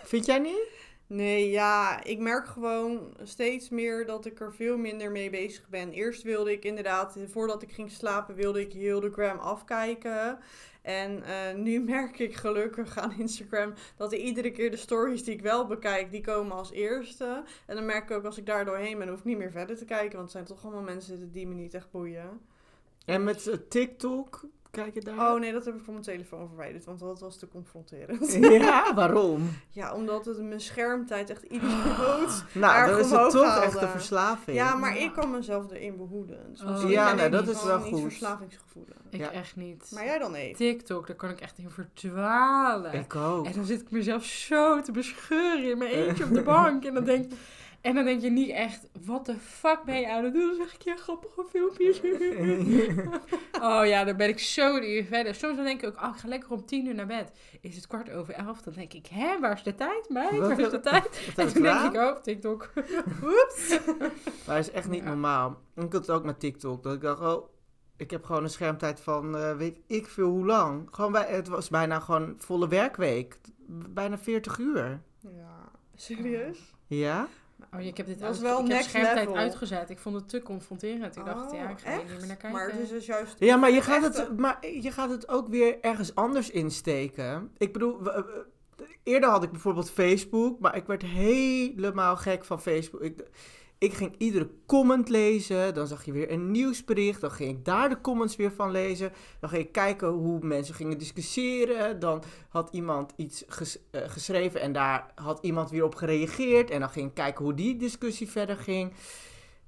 [0.03, 0.69] Vind jij niet?
[1.07, 5.93] Nee, ja, ik merk gewoon steeds meer dat ik er veel minder mee bezig ben.
[5.93, 10.39] Eerst wilde ik inderdaad, voordat ik ging slapen, wilde ik heel de gram afkijken.
[10.83, 15.35] En eh, nu merk ik gelukkig aan Instagram dat er iedere keer de stories die
[15.35, 17.45] ik wel bekijk, die komen als eerste.
[17.67, 19.77] En dan merk ik ook als ik daar doorheen ben, hoef ik niet meer verder
[19.77, 20.13] te kijken.
[20.13, 22.41] Want het zijn toch allemaal mensen die me niet echt boeien.
[23.05, 25.33] En met eh, TikTok, kijk je daar?
[25.33, 28.33] Oh nee, dat heb ik van mijn telefoon verwijderd, want dat was te confronterend.
[28.63, 29.51] Ja, waarom?
[29.71, 33.67] Ja, omdat het mijn schermtijd echt idioot Nou, Erg dan is het toch haalde.
[33.67, 34.57] echt een verslaving.
[34.57, 35.05] Ja, maar Ja.
[35.05, 36.39] ik kan mezelf erin behoeden.
[36.51, 36.91] Dus Oh.
[36.91, 38.03] Ja, nee, ik dat is wel niet goed.
[38.03, 38.97] verslavingsgevoelig.
[39.11, 39.31] Ik Ja.
[39.31, 39.91] echt niet.
[39.95, 40.57] Maar jij dan niet?
[40.57, 42.93] TikTok, daar kan ik echt in verdwalen.
[42.93, 43.47] Ik ook.
[43.47, 46.85] En dan zit ik mezelf zo te bescheuren in mijn eentje op de bank.
[46.85, 47.33] En dan denk,
[47.83, 50.47] en dan denk je niet echt, wat de fuck ben je aan het doen?
[50.47, 52.01] Dan zeg ik, ja, grappige filmpjes.
[53.69, 55.35] oh ja, dan ben ik zo een uur verder.
[55.35, 57.33] Soms dan denk ik ook, oh, ik ga lekker om tien uur naar bed.
[57.61, 58.63] Is het kwart over elf?
[58.63, 60.39] Dan denk ik, hè, waar is de tijd, meid?
[60.39, 61.33] Waar is de tijd?
[61.37, 62.71] En ik toen denk ik, oh, TikTok.
[64.47, 65.09] Maar het is echt niet Ja.
[65.09, 65.61] normaal.
[65.75, 66.83] Ik had het ook met TikTok.
[66.83, 67.49] Dat ik dacht, oh,
[67.97, 70.89] ik heb gewoon een schermtijd van eh, weet ik veel hoe lang.
[70.91, 73.39] Gewoon bij, het was bijna gewoon volle werkweek.
[73.91, 75.01] Bijna 40 uur.
[75.19, 76.75] Ja, serieus?
[76.87, 77.29] Ja?
[77.75, 79.37] Oh, ik heb dit uit, wel ik heb next schermtijd level.
[79.37, 79.91] uitgezet.
[79.91, 81.17] Ik vond het te confronterend.
[81.17, 82.53] Ik dacht, Oh, ja, ik ga hier niet meer naar kijken.
[82.53, 83.37] Maar het is dus juist...
[83.39, 87.51] Ja, maar je, gaat echte- het, maar je gaat het ook weer ergens anders insteken.
[87.59, 87.99] Ik bedoel,
[89.03, 93.01] eerder had ik bijvoorbeeld Facebook, maar ik werd helemaal gek van Facebook.
[93.03, 93.23] Ik,
[93.83, 97.89] ik ging iedere comment lezen, dan zag je weer een nieuwsbericht, dan ging ik daar
[97.89, 99.13] de comments weer van lezen.
[99.41, 101.99] Dan ging ik kijken hoe mensen gingen discussiëren.
[101.99, 106.71] Dan had iemand iets ges- eh, geschreven en daar had iemand weer op gereageerd.
[106.71, 108.93] En dan ging ik kijken hoe die discussie verder ging.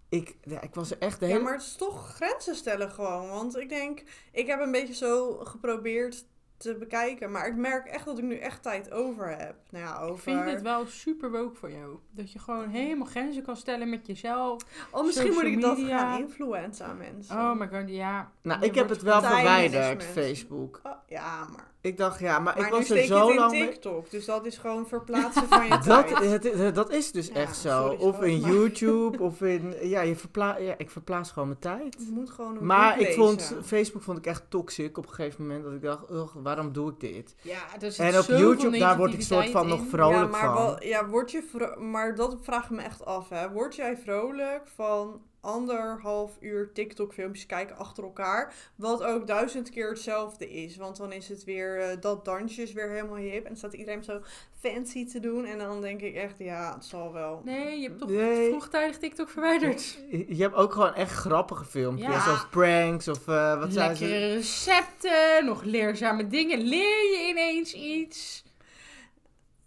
[0.08, 1.38] Ik, ja, ik was er echt de hele...
[1.38, 3.28] Ja, maar het is toch grenzen stellen gewoon.
[3.28, 6.24] Want ik denk, ik heb een beetje zo geprobeerd
[6.64, 7.30] te bekijken.
[7.30, 9.54] Maar ik merk echt dat ik nu echt tijd over heb.
[9.70, 10.14] Nou ja, over...
[10.14, 11.98] Ik vind dit wel super woke voor jou.
[12.10, 14.62] Dat je gewoon helemaal grenzen kan stellen met jezelf.
[14.90, 15.98] Oh, misschien moet social ik dat media.
[15.98, 17.36] gaan influencen aan mensen.
[17.36, 18.30] Oh my god, ja.
[18.42, 20.04] Nou, Je ik heb het wel verwijderd.
[20.04, 20.80] Facebook.
[20.82, 21.72] Oh, ja, maar...
[21.84, 23.68] Ik dacht, ja, maar, Maar ik was er zo het in lang mee...
[23.68, 24.10] TikTok.
[24.10, 26.18] Dus dat is gewoon verplaatsen van je Dat, tijd.
[26.30, 27.88] het, het- dat is dus Ja, echt zo.
[27.88, 29.74] of in maar- YouTube, of in...
[29.88, 31.96] Ja, je verpla ja, ik verplaats gewoon mijn tijd.
[31.98, 33.54] Je moet gewoon een Maar ik vond.
[33.64, 35.64] Facebook vond ik echt toxic op een gegeven moment.
[35.64, 37.34] Dat ik dacht, ugh, waarom doe ik dit?
[37.42, 37.58] Ja,
[37.96, 39.86] En op YouTube, daar word ik soort van nog in.
[39.88, 40.54] vrolijk ja, maar van.
[40.54, 41.42] Wel, ja, word je
[41.78, 43.28] maar dat vraag ik me echt af.
[43.28, 43.50] Hè.
[43.50, 48.54] Word jij vrolijk van anderhalf uur TikTok-filmpjes kijken achter elkaar?
[48.76, 50.76] Wat ook duizend keer hetzelfde is.
[50.76, 53.44] Want dan is het weer eh, dat dansje is weer helemaal hip.
[53.44, 54.20] En staat iedereen zo
[54.60, 55.44] fancy te doen.
[55.44, 57.40] En dan denk ik echt, ja, het zal wel.
[57.44, 58.48] Nee, je hebt toch Nee.
[58.48, 59.98] vroegtijdig TikTok verwijderd.
[60.10, 62.24] Je hebt ook gewoon echt grappige filmpjes.
[62.24, 62.32] Ja.
[62.32, 64.34] Of pranks, of eh, wat zijn Lekkere ze?
[64.34, 66.58] recepten, nog leerzame dingen.
[66.60, 68.44] Leer je ineens iets.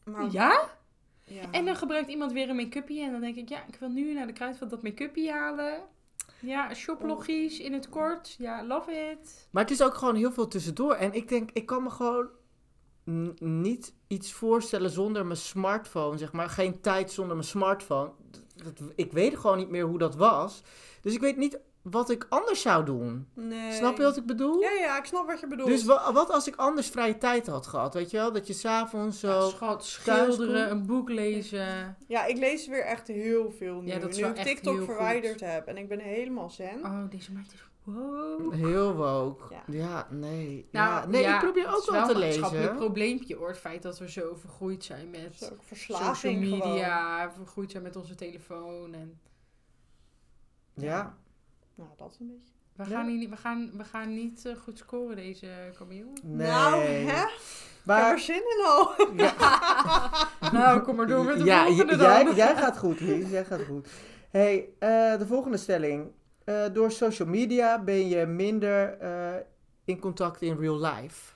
[0.04, 0.76] Maar, Ja?
[1.28, 1.52] Ja.
[1.52, 3.02] En dan gebruikt iemand weer een make-upje.
[3.02, 5.82] En dan denk ik, ja, ik wil nu naar de kruidvat dat make-upje halen.
[6.40, 8.36] Ja, shop logisch, in het kort.
[8.38, 9.48] Ja, love it.
[9.52, 10.94] Maar het is ook gewoon heel veel tussendoor.
[10.94, 12.28] En ik denk, ik kan me gewoon
[13.40, 16.50] niet iets voorstellen zonder mijn smartphone, zeg maar.
[16.50, 18.12] Geen tijd zonder mijn smartphone.
[18.56, 20.63] Dat, ik weet gewoon niet meer hoe dat was.
[21.02, 23.28] Dus ik weet niet wat ik anders zou doen.
[23.34, 23.71] Nee.
[23.73, 24.60] Snap je wat ik bedoel?
[24.62, 25.69] Ja, ja, ik snap wat je bedoelt.
[25.69, 28.32] Dus wa- wat als ik anders vrije tijd had gehad, weet je wel?
[28.32, 29.28] Dat je s'avonds zo...
[29.30, 31.97] Ja, schat, thuis schilderen, een boek lezen.
[32.08, 33.88] Ja, ik lees weer echt heel veel nu.
[33.88, 35.67] Ja, dat is nu wel ik TikTok verwijderd heb.
[35.67, 36.80] En ik ben helemaal zen.
[36.84, 38.54] Oh, deze meid is wow.
[38.54, 39.43] Heel woke.
[39.54, 40.08] Ja, Ja.
[40.10, 40.67] nee.
[40.71, 42.76] Nou, ja, nee, ja, ik probeer het ook is wel te een maatschappelijk lezen.
[42.76, 43.47] probleempje hoor.
[43.47, 46.39] Het feit dat we zo vergroeid zijn met is social gewoon.
[46.50, 48.93] media, vergroeid zijn met onze telefoon.
[48.93, 49.19] En
[50.73, 51.17] Ja.
[51.78, 52.52] Nou, dat is een beetje.
[52.76, 52.90] we, Ja.
[52.90, 56.06] gaan, niet, we, gaan, we gaan niet eh, goed scoren deze Camille.
[56.24, 56.48] Nee.
[56.48, 57.00] Nou, hè?
[57.00, 57.32] Ik heb er
[57.84, 58.92] Maar, zin in al.
[59.16, 59.34] ja,
[60.52, 62.26] nou, kom maar door met de ja, volgende j- dan.
[62.26, 63.30] jij, jij gaat goed, Lies.
[63.30, 63.90] Jij gaat goed.
[64.30, 66.12] hey, eh, de volgende stelling.
[66.44, 69.36] Eh, door social media ben je minder eh,
[69.86, 71.34] in contact in real life.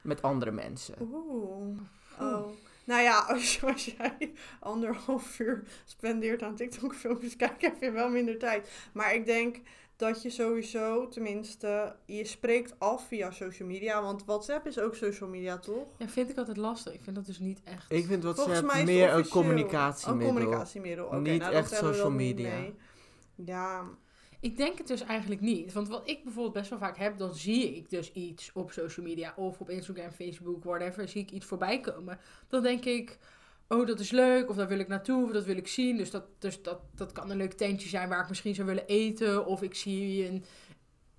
[0.00, 0.94] Met andere mensen.
[1.00, 1.78] Oeh.
[2.20, 2.46] Oh.
[2.84, 8.38] Nou ja, als, als jij anderhalf uur spendeert aan TikTok-filmpjes kijken, heb je wel minder
[8.38, 8.70] tijd.
[8.92, 9.56] Maar ik denk
[9.96, 14.02] dat je sowieso, tenminste, je spreekt af via social media.
[14.02, 15.86] Want WhatsApp is ook social media, toch?
[15.98, 16.92] Ja, vind ik altijd lastig.
[16.94, 17.92] Ik vind dat dus niet echt...
[17.92, 19.42] Ik vind Volgens WhatsApp mij is het meer een officieel.
[19.42, 20.28] communicatiemiddel.
[20.28, 21.06] Een communicatiemiddel.
[21.06, 22.48] Oké, Niet nou, echt social media.
[22.54, 22.74] mee.
[23.34, 23.84] Ja,
[24.42, 25.72] Ik denk het dus eigenlijk niet.
[25.72, 29.06] Want wat ik bijvoorbeeld best wel vaak heb, dan zie ik dus iets op social
[29.06, 32.18] media of op Instagram, Facebook, whatever, zie ik iets voorbij komen.
[32.48, 33.18] Dan denk ik,
[33.68, 35.96] oh dat is leuk, of daar wil ik naartoe, of dat wil ik zien.
[35.96, 38.86] Dus dat, dus dat, dat kan een leuk tentje zijn waar ik misschien zou willen
[38.86, 39.46] eten.
[39.46, 40.44] Of ik zie een,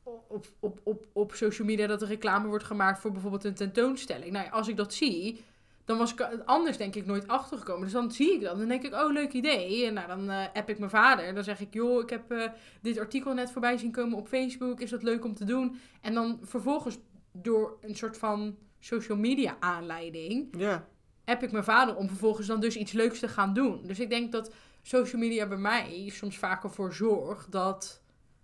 [0.04, 4.32] op, op, op, op social media dat er reclame wordt gemaakt voor bijvoorbeeld een tentoonstelling.
[4.32, 5.44] Nou als ik dat zie,
[5.86, 7.84] dan was ik er anders denk ik nooit achtergekomen.
[7.84, 8.58] Dus dan zie ik dat.
[8.58, 9.86] Dan denk ik, oh, leuk idee.
[9.86, 11.34] En nou, dan eh, app ik mijn vader.
[11.34, 12.50] Dan zeg ik, joh, ik heb eh,
[12.82, 14.80] dit artikel net voorbij zien komen op Facebook.
[14.80, 15.80] Is dat leuk om te doen?
[16.02, 16.98] En dan vervolgens
[17.32, 20.48] door een soort van social media aanleiding...
[20.58, 20.88] Ja.
[21.26, 23.82] app ik mijn vader om vervolgens dan dus iets leuks te gaan doen.
[23.88, 28.02] Dus ik denk dat social media bij mij soms vaker voor zorgt dat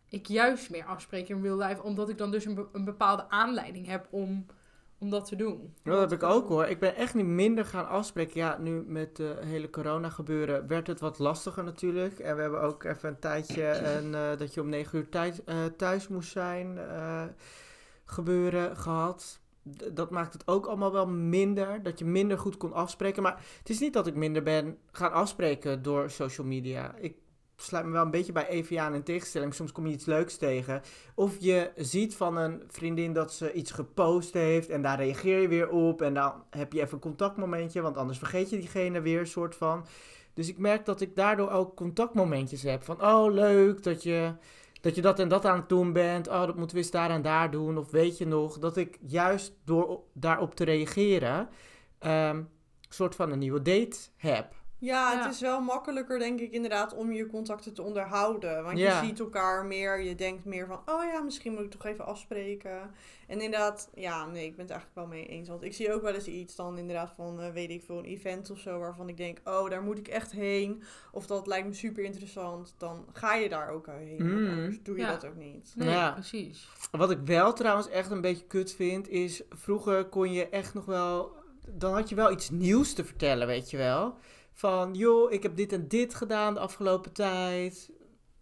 [0.10, 1.84] ik juist meer afspreek in real life.
[1.84, 4.46] Omdat ik dan dus een, be- een bepaalde aanleiding heb om,
[5.00, 5.74] om dat te doen.
[5.84, 6.66] Dat heb ik ook hoor.
[6.66, 8.40] Ik ben echt niet minder gaan afspreken.
[8.40, 12.20] Ja, nu met de hele corona gebeuren werd het wat lastiger natuurlijk.
[12.20, 15.56] En we hebben ook even een tijdje eh, dat je om negen uur tijd, eh,
[15.78, 17.24] thuis moest zijn eh,
[18.06, 19.40] gebeuren gehad.
[19.94, 21.84] Dat maakt het ook allemaal wel minder.
[21.84, 23.24] Dat je minder goed kon afspreken.
[23.24, 26.96] Maar het is niet dat ik minder ben gaan afspreken door social media.
[26.96, 27.16] Ik
[27.62, 29.54] sluit me wel een beetje bij Evia aan in tegenstelling.
[29.54, 30.82] Soms kom je iets leuks tegen.
[31.16, 35.48] Of je ziet van een vriendin dat ze iets gepost heeft en daar reageer je
[35.48, 36.02] weer op.
[36.02, 39.86] En dan heb je even een contactmomentje, want anders vergeet je diegene weer, soort van.
[40.34, 42.84] Dus ik merk dat ik daardoor ook contactmomentjes heb.
[42.84, 44.34] Van, oh leuk dat je
[45.02, 46.28] dat, en dat aan het doen bent.
[46.28, 47.78] Oh, dat moeten we eens daar en daar doen.
[47.78, 51.50] Of weet je nog, dat ik juist door op- daarop te reageren,
[52.00, 52.48] een
[52.90, 54.58] soort van een nieuwe date heb.
[54.80, 55.24] Ja, Ja.
[55.24, 58.64] het is wel makkelijker, denk ik, inderdaad, om je contacten te onderhouden.
[58.64, 59.02] Want Ja.
[59.02, 62.06] je ziet elkaar meer, je denkt meer van, oh ja, misschien moet ik toch even
[62.06, 62.92] afspreken.
[63.28, 65.48] En inderdaad, ja, nee, ik ben het eigenlijk wel mee eens.
[65.50, 68.04] Want ik zie ook wel eens iets dan inderdaad van, eh, weet ik veel, een
[68.06, 70.84] event of zo, waarvan ik denk, oh, daar moet ik echt heen.
[71.12, 72.74] Of dat lijkt me super interessant.
[72.78, 74.26] Dan ga je daar ook heen.
[74.26, 74.50] Mm.
[74.50, 75.12] Anders doe je Ja.
[75.12, 75.74] dat ook niet.
[75.76, 76.12] Nee, Ja.
[76.12, 76.70] precies.
[76.92, 80.86] Wat ik wel trouwens echt een beetje kut vind, is vroeger kon je echt nog
[80.86, 81.38] wel.
[81.72, 84.18] Dan had je wel iets nieuws te vertellen, weet je wel.
[84.60, 87.90] Van, joh, ik heb dit en dit gedaan de afgelopen tijd.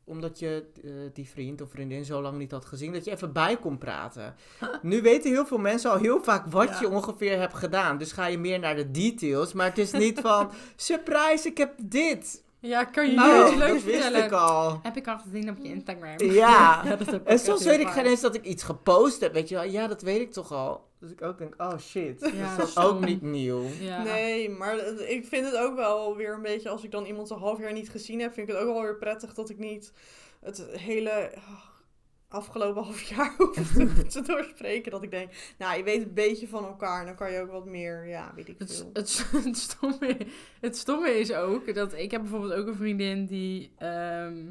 [0.04, 3.34] Omdat je eh, die vriend of vriendin zo lang niet had gezien, dat je even
[3.34, 4.36] bij kon praten.
[4.82, 6.80] Nu weten heel veel mensen al heel vaak wat Ja.
[6.80, 7.98] je ongeveer hebt gedaan.
[7.98, 9.54] Dus ga je meer naar de details.
[9.54, 12.44] Maar het is niet van, surprise, ik heb dit.
[12.60, 14.80] Ja, kan je Oh, nu iets dat leuks wist ik al.
[14.84, 16.20] Heb ik al gezien op je Instagram.
[16.32, 16.84] Ja.
[16.96, 19.64] dat En soms weet ik geen eens dat ik iets gepost heb, weet je wel.
[19.64, 20.87] Ja, dat weet ik toch al.
[21.00, 23.64] Dus ik ook denk, oh shit, Ja, dat is ook niet nieuw.
[23.80, 24.04] Ja.
[24.04, 27.38] Nee, maar ik vind het ook wel weer een beetje, als ik dan iemand een
[27.38, 29.94] half jaar niet gezien heb, vind ik het ook wel weer prettig dat ik niet
[30.40, 31.68] het hele ah,
[32.28, 34.92] afgelopen half jaar hoef te, te doorspreken.
[34.92, 37.52] Dat ik denk, nou, je weet een beetje van elkaar en dan kan je ook
[37.52, 38.90] wat meer, ja, weet ik Het, veel.
[38.94, 40.18] het, het, stomme,
[40.60, 44.50] het stomme is ook dat ik heb bijvoorbeeld ook een vriendin die ehm,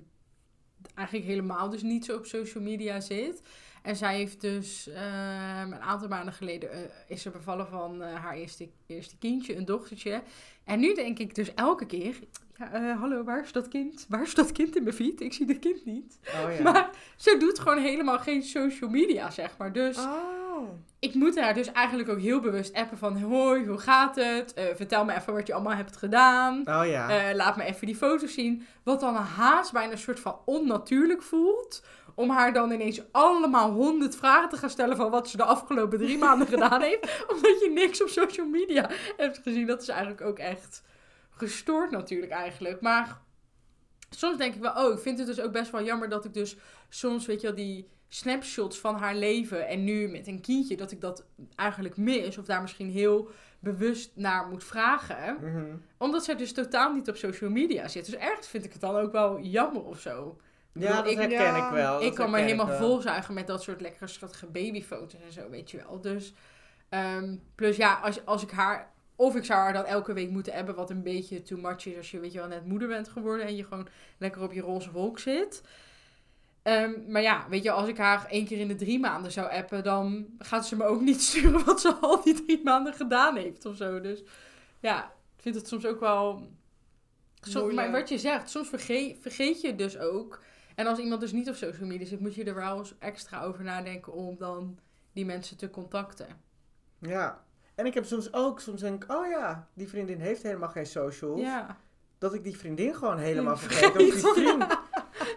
[0.95, 3.43] eigenlijk helemaal dus niet zo op social media zit.
[3.87, 8.15] En zij heeft dus ehm, een aantal maanden geleden eh, is ze bevallen van eh,
[8.15, 10.23] haar eerste, eerste kindje, een dochtertje.
[10.65, 12.19] En nu denk ik dus elke keer,
[12.57, 14.07] ja, eh, hallo, waar is dat kind?
[14.09, 15.21] Waar is dat kind in mijn feed?
[15.21, 16.19] Ik zie dat kind niet.
[16.45, 16.63] Oh ja.
[16.73, 19.73] Maar ze doet gewoon helemaal geen social media, zeg maar.
[19.73, 20.69] Dus Oh.
[20.99, 23.21] ik moet haar dus eigenlijk ook heel bewust appen van...
[23.23, 24.53] Hoi, hoe gaat het?
[24.75, 26.59] Vertel me even wat je allemaal hebt gedaan.
[26.59, 27.35] Oh ja.
[27.35, 28.67] Laat me even die foto's zien.
[28.83, 31.83] Wat dan haast bijna een soort van onnatuurlijk voelt.
[32.17, 34.97] Om haar dan ineens allemaal honderd vragen te gaan stellen...
[34.97, 37.25] van wat ze de afgelopen drie maanden gedaan heeft.
[37.33, 39.67] Omdat je niks op social media hebt gezien.
[39.67, 40.83] Dat is eigenlijk ook echt
[41.31, 42.81] gestoord natuurlijk eigenlijk.
[42.81, 43.21] Maar
[44.11, 44.85] soms denk ik wel...
[44.85, 46.57] Oh, ik vind het dus ook best wel jammer dat ik dus
[46.89, 50.91] soms, weet je wel, die snapshots van haar leven en nu met een kindje, dat
[50.91, 51.25] ik dat
[51.55, 55.37] eigenlijk mis of daar misschien heel bewust naar moet vragen.
[55.41, 55.77] Mhm.
[55.99, 58.05] Omdat zij dus totaal niet op social media zit.
[58.05, 60.37] Dus ergens vind ik het dan ook wel jammer of zo.
[60.79, 62.03] Ja, dat ik- herken ja, ik wel.
[62.03, 65.77] ik kan me helemaal volzuigen met dat soort lekkere schattige babyfoto's en zo, weet je
[65.77, 66.01] wel.
[66.01, 66.33] Dus,
[66.89, 68.95] ehm, plus ja, als, als ik haar...
[69.19, 71.97] Of ik zou haar dan elke week moeten hebben, wat een beetje too much is
[71.97, 74.61] als je, weet je wel, net moeder bent geworden en je gewoon lekker op je
[74.61, 75.63] roze wolk zit.
[76.63, 79.51] Ehm, maar ja, weet je, als ik haar één keer in de drie maanden zou
[79.51, 83.37] appen, dan gaat ze me ook niet sturen wat ze al die drie maanden gedaan
[83.37, 84.01] heeft of zo.
[84.01, 84.23] Dus
[84.81, 85.05] ja,
[85.37, 86.49] ik vind het soms ook wel...
[87.75, 90.41] Maar wat je zegt, soms vergeet, vergeet je dus ook.
[90.77, 93.43] En als iemand dus niet op social media zit, moet je er wel eens extra
[93.43, 94.79] over nadenken om dan
[95.13, 96.27] die mensen te contacten.
[96.99, 97.45] Ja.
[97.75, 100.87] En ik heb soms ook, soms denk ik, oh ja, die vriendin heeft helemaal geen
[100.87, 101.41] socials.
[101.41, 101.77] Ja.
[102.19, 103.91] Dat ik die vriendin gewoon helemaal vergeet.
[103.91, 104.67] Of die vriend.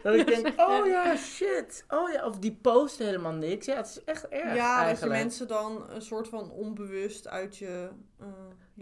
[0.03, 1.85] Dat ik denk, oh ja, shit.
[1.87, 3.65] Oh ja, of die post helemaal niks.
[3.65, 7.57] Ja, het is echt erg ja, dat je mensen dan een soort van onbewust uit
[7.57, 7.89] je...
[8.19, 8.27] eh,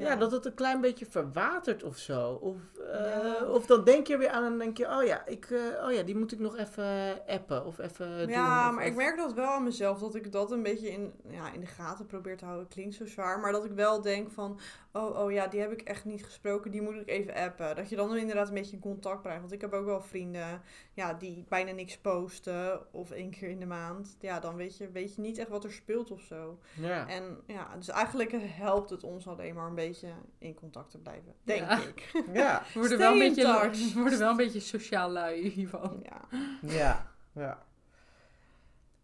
[0.04, 0.16] Ja.
[0.16, 2.32] dat het een klein beetje verwatert of zo.
[2.32, 2.56] Of,
[2.92, 3.46] eh, Ja.
[3.46, 6.04] of dan denk je weer aan en denk je, oh ja, ik, eh, oh ja,
[6.04, 8.28] die moet ik nog even appen of even doen.
[8.28, 11.52] Ja, maar ik merk dat wel aan mezelf, dat ik dat een beetje in, ja,
[11.54, 12.68] in de gaten probeer te houden.
[12.68, 14.60] Klinkt zo zwaar, maar dat ik wel denk van,
[14.92, 17.76] oh, oh ja, die heb ik echt niet gesproken, die moet ik even appen.
[17.76, 19.40] Dat je dan inderdaad een beetje in contact blijft.
[19.42, 20.62] Want ik heb ook wel vrienden
[20.98, 24.18] ja, die bijna niks posten, of één keer in de maand.
[24.20, 26.60] Ja, dan weet je, weet je niet echt wat er speelt of zo.
[26.76, 27.08] Ja.
[27.08, 31.34] En ja, dus eigenlijk helpt het ons alleen maar een beetje in contact te blijven,
[31.44, 31.78] denk Ja.
[31.82, 32.24] ik.
[32.34, 36.00] Ja, We worden, wel een beetje, we worden wel een beetje sociaal lui hiervan.
[36.04, 36.28] Ja.
[36.62, 37.66] ja, ja.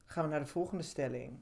[0.06, 1.40] Gaan we naar de volgende stelling.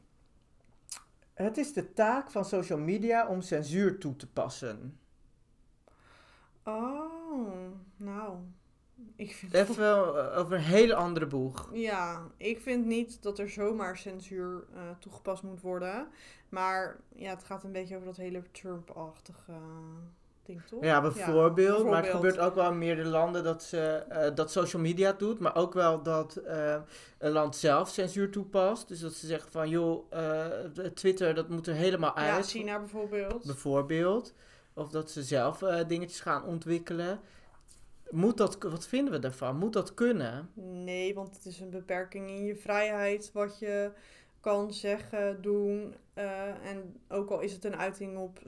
[1.33, 4.99] Het is de taak van social media om censuur toe te passen.
[6.63, 8.37] Oh, nou.
[9.15, 11.69] Ik vind Even eh, over een hele andere boeg.
[11.73, 16.07] Ja, ik vind niet dat er zomaar censuur eh, toegepast moet worden.
[16.49, 19.53] Maar ja, het gaat een beetje over dat hele Trump-achtige
[20.45, 20.83] ding, toch?
[20.83, 21.85] Ja, bijvoorbeeld.
[21.85, 25.19] Maar het gebeurt ook wel in meerdere landen dat, ze, eh, dat social media het
[25.19, 25.39] doet.
[25.39, 26.75] Maar ook wel dat eh,
[27.17, 28.87] een land zelf censuur toepast.
[28.87, 30.45] Dus dat ze zeggen van, joh, eh,
[30.93, 32.45] Twitter, dat moet er helemaal uit.
[32.45, 33.45] Ja, China bijvoorbeeld.
[33.45, 34.33] Bijvoorbeeld.
[34.73, 37.19] Of dat ze zelf eh, dingetjes gaan ontwikkelen.
[38.11, 39.57] Moet dat, wat vinden we daarvan?
[39.57, 40.49] Moet dat kunnen?
[40.83, 43.91] Nee, want het is een beperking in je vrijheid wat je
[44.39, 45.95] kan zeggen, doen.
[46.13, 48.39] eh, en ook al is het een uiting op,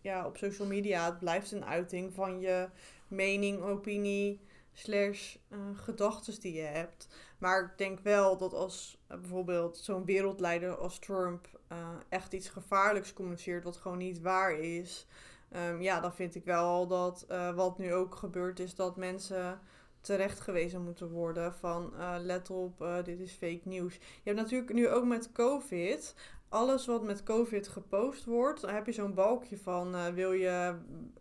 [0.00, 2.68] ja, op social media, het blijft een uiting van je
[3.08, 4.40] mening, opinie,
[4.72, 7.08] slash eh gedachtes die je hebt.
[7.38, 11.60] Maar ik denk wel dat als eh, bijvoorbeeld zo'n wereldleider als Trump
[12.08, 15.06] echt iets gevaarlijks communiceert wat gewoon niet waar is.
[15.52, 19.60] Ehm, ja, dan vind ik wel dat eh, wat nu ook gebeurt is dat mensen
[20.00, 23.94] terecht gewezen moeten worden van eh, let op, eh, dit is fake nieuws.
[23.94, 26.14] Je hebt natuurlijk nu ook met COVID,
[26.48, 30.74] alles wat met COVID gepost wordt, dan heb je zo'n balkje van wil je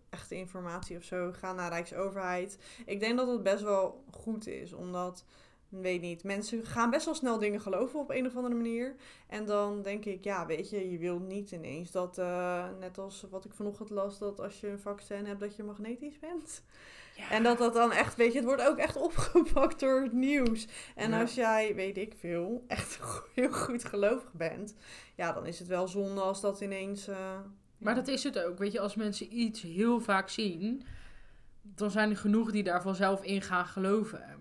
[0.10, 2.58] echte informatie of zo, ga naar Rijksoverheid.
[2.86, 5.26] Ik denk dat het best wel goed is, omdat,
[5.80, 8.96] weet niet, mensen gaan best wel snel dingen geloven op een of andere manier.
[9.28, 13.26] En dan denk ik, ja, weet je, je wil niet ineens dat, eh, net als
[13.30, 16.64] wat ik vanochtend las, dat als je een vaccin hebt, dat je magnetisch bent.
[17.30, 20.68] En dat dat dan echt, weet je, het wordt ook echt opgepakt door het nieuws.
[20.96, 21.22] En Ja.
[21.22, 23.00] als jij, weet ik veel, echt
[23.36, 24.76] heel goed gelovig bent,
[25.16, 27.08] ja, dan is het wel zonde als dat ineens.
[27.08, 27.40] eh,
[27.78, 28.58] Maar dat is het ook.
[28.58, 30.84] Weet je, als mensen iets heel vaak zien,
[31.62, 34.41] dan zijn er genoeg die daar vanzelf in gaan geloven.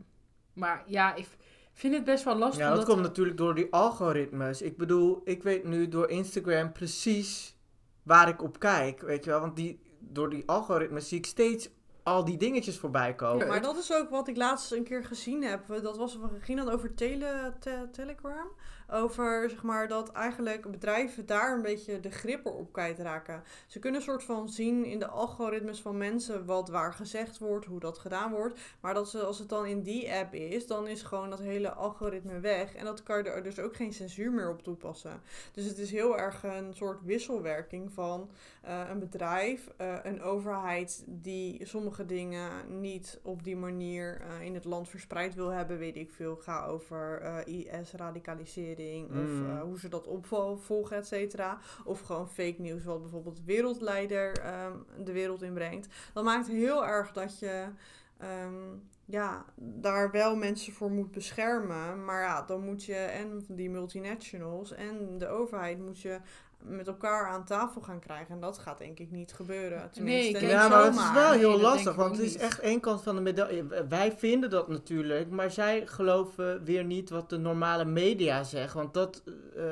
[0.61, 1.27] Maar ja, ik
[1.73, 2.65] vind het best wel lastig.
[2.65, 4.63] Ja, dat komt natuurlijk door die algoritmes.
[4.63, 7.57] Ik bedoel, ik weet nu door Instagram precies
[8.03, 9.41] waar ik op kijk, weet je wel.
[9.41, 11.69] Want die, door die algoritmes zie ik steeds
[12.03, 13.47] al die dingetjes voorbij komen.
[13.49, 15.67] Maar dat is ook wat ik laatst een keer gezien heb.
[15.83, 18.47] Dat was, ging dan over tele, te- Telegram.
[18.93, 23.43] Over zeg maar dat eigenlijk bedrijven daar een beetje de grip op kwijtraken.
[23.67, 27.67] Ze kunnen een soort van zien in de algoritmes van mensen wat waar gezegd wordt,
[27.67, 28.61] hoe dat gedaan wordt.
[28.81, 31.73] Maar dat ze, als het dan in die app is, dan is gewoon dat hele
[31.73, 32.75] algoritme weg.
[32.75, 35.21] En dat kan je er dus ook geen censuur meer op toepassen.
[35.53, 41.05] Dus het is heel erg een soort wisselwerking van eh, een bedrijf, eh, een overheid
[41.07, 45.97] die sommige dingen niet op die manier eh, in het land verspreid wil hebben, weet
[45.97, 46.37] ik veel.
[46.37, 48.79] Ga over IS-radicalisering
[49.11, 49.51] of Mm.
[49.51, 51.59] eh, hoe ze dat opvolgen, et cetera.
[51.85, 54.73] Of gewoon fake nieuws, wat bijvoorbeeld de wereldleider ehm,
[55.05, 55.89] de wereld inbrengt.
[56.13, 57.65] Dat maakt heel erg dat je
[58.19, 58.55] ehm,
[59.05, 62.05] ja, daar wel mensen voor moet beschermen.
[62.05, 66.19] Maar ja, dan moet je en die multinationals en de overheid moet je
[66.63, 68.35] met elkaar aan tafel gaan krijgen.
[68.35, 69.91] En dat gaat denk ik niet gebeuren.
[69.91, 72.43] Tenminste, niet Ja, maar het is wel Nee, heel lastig, want het is niet.
[72.43, 73.65] echt één kant van de medaille.
[73.89, 78.81] Wij vinden dat natuurlijk, maar zij geloven weer niet wat de normale media zeggen.
[78.81, 79.23] Want dat
[79.57, 79.63] eh,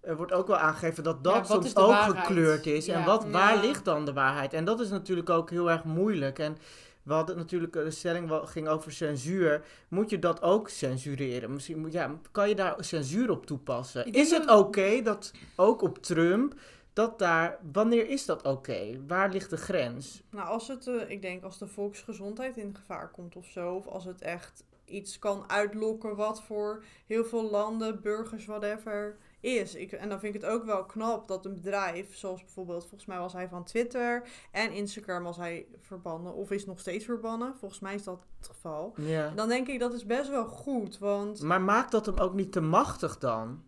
[0.00, 2.26] er wordt ook wel aangegeven dat dat Ja, soms ook waarheid?
[2.26, 2.88] gekleurd is.
[2.88, 4.52] En wat, waar ligt dan de waarheid?
[4.52, 6.38] En dat is natuurlijk ook heel erg moeilijk.
[6.38, 6.56] En
[7.04, 9.64] we hadden natuurlijk, de stelling ging over censuur.
[9.88, 11.52] Moet je dat ook censureren?
[11.52, 14.12] Misschien moet, ja, kan je daar censuur op toepassen?
[14.12, 16.54] Is het oké dat ook op Trump,
[16.92, 19.04] dat daar, wanneer is dat oké?
[19.06, 20.22] Waar ligt de grens?
[20.30, 23.86] Nou, als het, eh, ik denk als de volksgezondheid in gevaar komt of zo, of
[23.86, 29.74] als het echt iets kan uitlokken wat voor heel veel landen, burgers, whatever is.
[29.74, 33.06] Ik, en dan vind ik het ook wel knap dat een bedrijf, zoals bijvoorbeeld, volgens
[33.06, 37.56] mij was hij van Twitter en Instagram was hij verbannen, of is nog steeds verbannen.
[37.56, 38.94] Volgens mij is dat het geval.
[38.96, 39.30] Ja.
[39.30, 42.52] Dan denk ik dat is best wel goed, want Maar maakt dat hem ook niet
[42.52, 43.62] te machtig dan?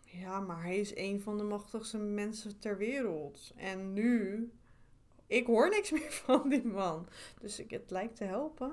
[0.00, 3.52] Ja, maar hij is een van de machtigste mensen ter wereld.
[3.56, 4.50] En nu,
[5.26, 7.08] ik hoor niks meer van die man.
[7.40, 8.72] Dus ik, het lijkt te helpen.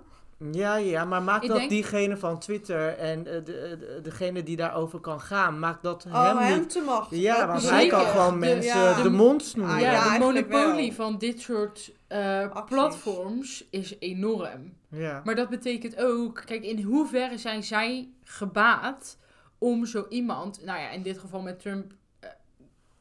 [0.51, 4.43] Ja, ja, maar maakt Ik dat denk- diegene van Twitter en eh, de, de- degene
[4.43, 6.69] die daarover kan gaan, maakt dat Oh, hem hem niet...
[6.69, 7.17] te machtig.
[7.19, 9.01] Ja, Dat want bedoel hij kan gewoon De- mensen ja.
[9.03, 9.53] de mond.
[9.61, 10.95] Ah, ja, ja, de monopolie wel.
[10.95, 14.73] van dit soort eh, platforms is enorm.
[14.89, 15.21] Ja.
[15.23, 19.17] Maar dat betekent ook, kijk, in hoeverre zijn zij gebaat
[19.57, 22.29] om zo iemand, nou ja, in dit geval met Trump eh,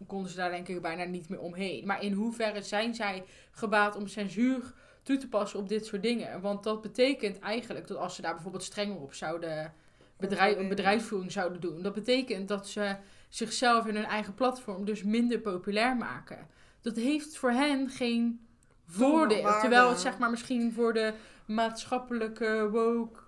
[0.06, 1.86] konden ze daar denk ik bijna niet meer omheen.
[1.86, 4.72] Maar in hoeverre zijn zij gebaat om censuur
[5.04, 6.40] toe te passen op dit soort dingen?
[6.40, 9.74] Want dat betekent eigenlijk dat als ze daar bijvoorbeeld strenger op zouden,
[10.16, 12.96] bedrijf, een bedrijfsvoering zouden doen, dat betekent dat ze
[13.28, 16.46] zichzelf in hun eigen platform dus minder populair maken.
[16.80, 18.46] Dat heeft voor hen geen
[18.86, 19.58] voordeel.
[19.60, 21.14] Terwijl het zeg maar misschien voor de
[21.46, 23.20] maatschappelijke woke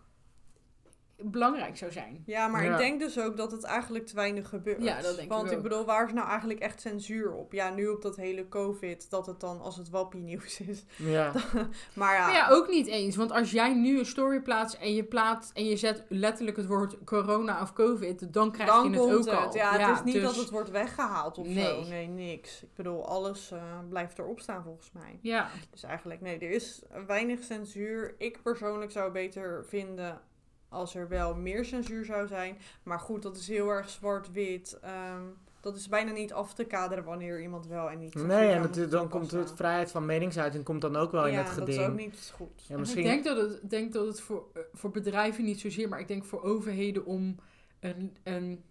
[1.19, 2.23] belangrijk zou zijn.
[2.27, 2.73] Ja, maar Ja.
[2.73, 4.83] ik denk dus ook dat het eigenlijk te weinig gebeurt.
[4.83, 5.63] Ja, dat denk ik Want ik ook.
[5.63, 7.53] bedoel, waar is nou eigenlijk echt censuur op?
[7.53, 10.85] Ja, nu op dat hele COVID, dat het dan als het wappie nieuws is.
[10.97, 11.33] Ja.
[11.95, 13.17] Maar ja, Maar ja, ook niet eens.
[13.17, 16.67] Want als jij nu een story plaatst en je plaatst en je zet letterlijk het
[16.67, 19.29] woord corona of covid, dan krijg dan je het ook het.
[19.29, 19.55] al.
[19.57, 21.65] Ja, het is niet dus- dat het wordt weggehaald of Nee.
[21.65, 21.83] zo.
[21.89, 22.63] Nee, niks.
[22.63, 25.19] Ik bedoel, alles eh, blijft erop staan volgens mij.
[25.23, 28.15] Ja, Dus eigenlijk, nee, er is weinig censuur.
[28.19, 30.21] Ik persoonlijk zou beter vinden
[30.77, 32.59] als er wel meer censuur zou zijn.
[32.83, 34.79] Maar goed, dat is heel erg zwart-wit.
[34.83, 35.23] Ehm,
[35.61, 38.91] dat is bijna niet af te kaderen wanneer iemand wel en niet Nee, en het,
[38.91, 41.81] dan komt het vrijheid van meningsuiting komt dan ook wel in ja, het dat geding.
[41.81, 42.65] is ook niet goed.
[42.67, 43.01] Ja, En misschien...
[43.01, 46.09] ik denk dat het, denk dat het voor, eh, voor bedrijven niet zozeer, maar ik
[46.09, 47.37] denk voor overheden om
[47.81, 48.65] een, een,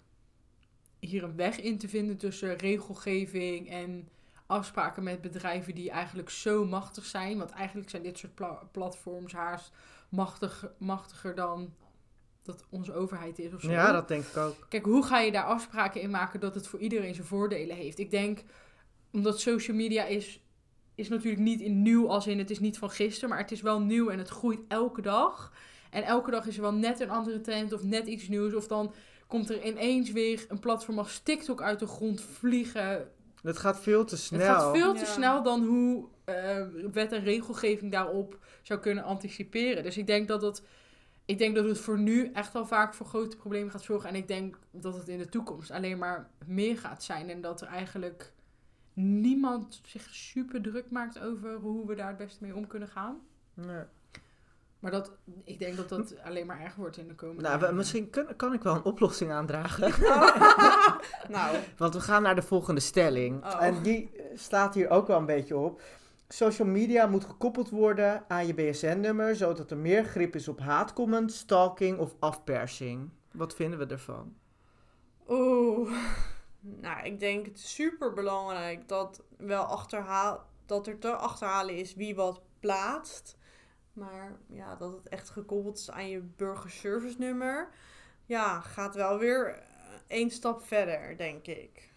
[0.99, 4.09] hier een weg in te vinden tussen regelgeving en
[4.45, 7.37] afspraken met bedrijven die eigenlijk zo machtig zijn.
[7.37, 9.71] Want eigenlijk zijn dit soort pla- platforms haast
[10.09, 11.73] machtig, machtiger dan
[12.45, 13.71] dat onze overheid is of zo.
[13.71, 14.55] Ja, dat denk ik ook.
[14.69, 17.99] Kijk, hoe ga je daar afspraken in maken dat het voor iedereen zijn voordelen heeft?
[17.99, 18.39] Ik denk,
[19.11, 20.39] omdat social media is,
[20.95, 23.61] is natuurlijk niet in nieuw als in het is niet van gisteren, maar het is
[23.61, 25.53] wel nieuw en het groeit elke dag.
[25.89, 28.53] En elke dag is er wel net een andere trend of net iets nieuws.
[28.53, 28.93] Of dan
[29.27, 33.11] komt er ineens weer een platform als TikTok uit de grond vliegen.
[33.41, 34.39] Het gaat veel te snel.
[34.39, 35.05] Het gaat veel te Ja.
[35.05, 39.83] snel dan hoe eh, wet en regelgeving daarop zou kunnen anticiperen.
[39.83, 40.61] Dus ik denk dat het,
[41.25, 44.09] ik denk dat het voor nu echt wel vaak voor grote problemen gaat zorgen.
[44.09, 47.29] En ik denk dat het in de toekomst alleen maar meer gaat zijn.
[47.29, 48.31] En dat er eigenlijk
[48.93, 53.19] niemand zich super druk maakt over hoe we daar het beste mee om kunnen gaan.
[53.53, 53.83] Nee.
[54.79, 55.11] Maar dat,
[55.43, 58.35] ik denk dat dat alleen maar erger wordt in de komende Nou, we- misschien kun-
[58.35, 59.89] kan ik wel een oplossing aandragen.
[61.29, 63.45] nou, Want we gaan naar de volgende stelling.
[63.45, 63.63] Oh.
[63.63, 65.81] En die staat hier ook wel een beetje op.
[66.27, 71.33] Social media moet gekoppeld worden aan je BSN-nummer, zodat er meer grip is op haatcomment,
[71.33, 73.09] stalking of afpersing.
[73.31, 74.35] Wat vinden we ervan?
[75.27, 75.91] Oeh.
[76.81, 82.15] Nou, ik denk het super belangrijk dat wel achterhaal dat er te achterhalen is wie
[82.15, 83.37] wat plaatst.
[83.93, 87.69] Maar ja, dat het echt gekoppeld is aan je burgerservice nummer.
[88.25, 89.63] Ja, gaat wel weer eh,
[90.07, 91.91] één stap verder, denk ik.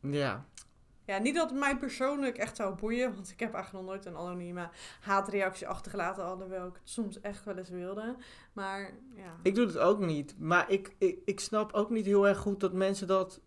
[0.00, 0.44] Ja.
[1.06, 4.06] Ja, niet dat het mij persoonlijk echt zou boeien, want ik heb eigenlijk nog nooit
[4.06, 4.68] een anonieme
[5.00, 8.16] haatreactie achtergelaten, alhoewel ik het soms echt wel eens wilde.
[8.52, 9.36] Maar ja.
[9.42, 10.34] Ik doe het ook niet.
[10.38, 13.40] Maar ik, ik, ik snap ook niet heel erg goed dat mensen dat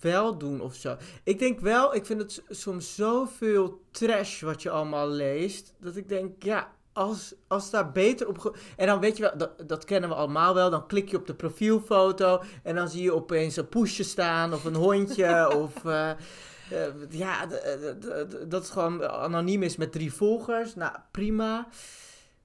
[0.00, 0.96] wel doen of zo.
[1.24, 5.74] Ik denk wel, ik vind het soms zoveel trash wat je allemaal leest.
[5.80, 8.56] Dat ik denk, ja, als, als daar beter op...
[8.76, 10.70] En dan weet je wel, dat, dat kennen we allemaal wel.
[10.70, 14.64] Dan klik je op de profielfoto en dan zie je opeens een poesje staan of
[14.64, 15.84] een hondje of...
[15.84, 16.10] eh,
[16.72, 20.74] eh, ja, d- dat het gewoon anoniem is met drie volgers.
[20.74, 21.68] Nou, prima.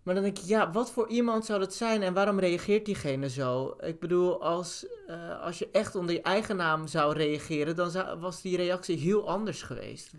[0.04, 3.30] Maar dan denk ik, ja, wat voor iemand zou dat zijn en waarom reageert diegene
[3.30, 3.76] zo?
[3.80, 8.42] Ik bedoel, als, eh, als je echt onder je eigen naam zou reageren, dan was
[8.42, 10.12] die reactie heel anders geweest.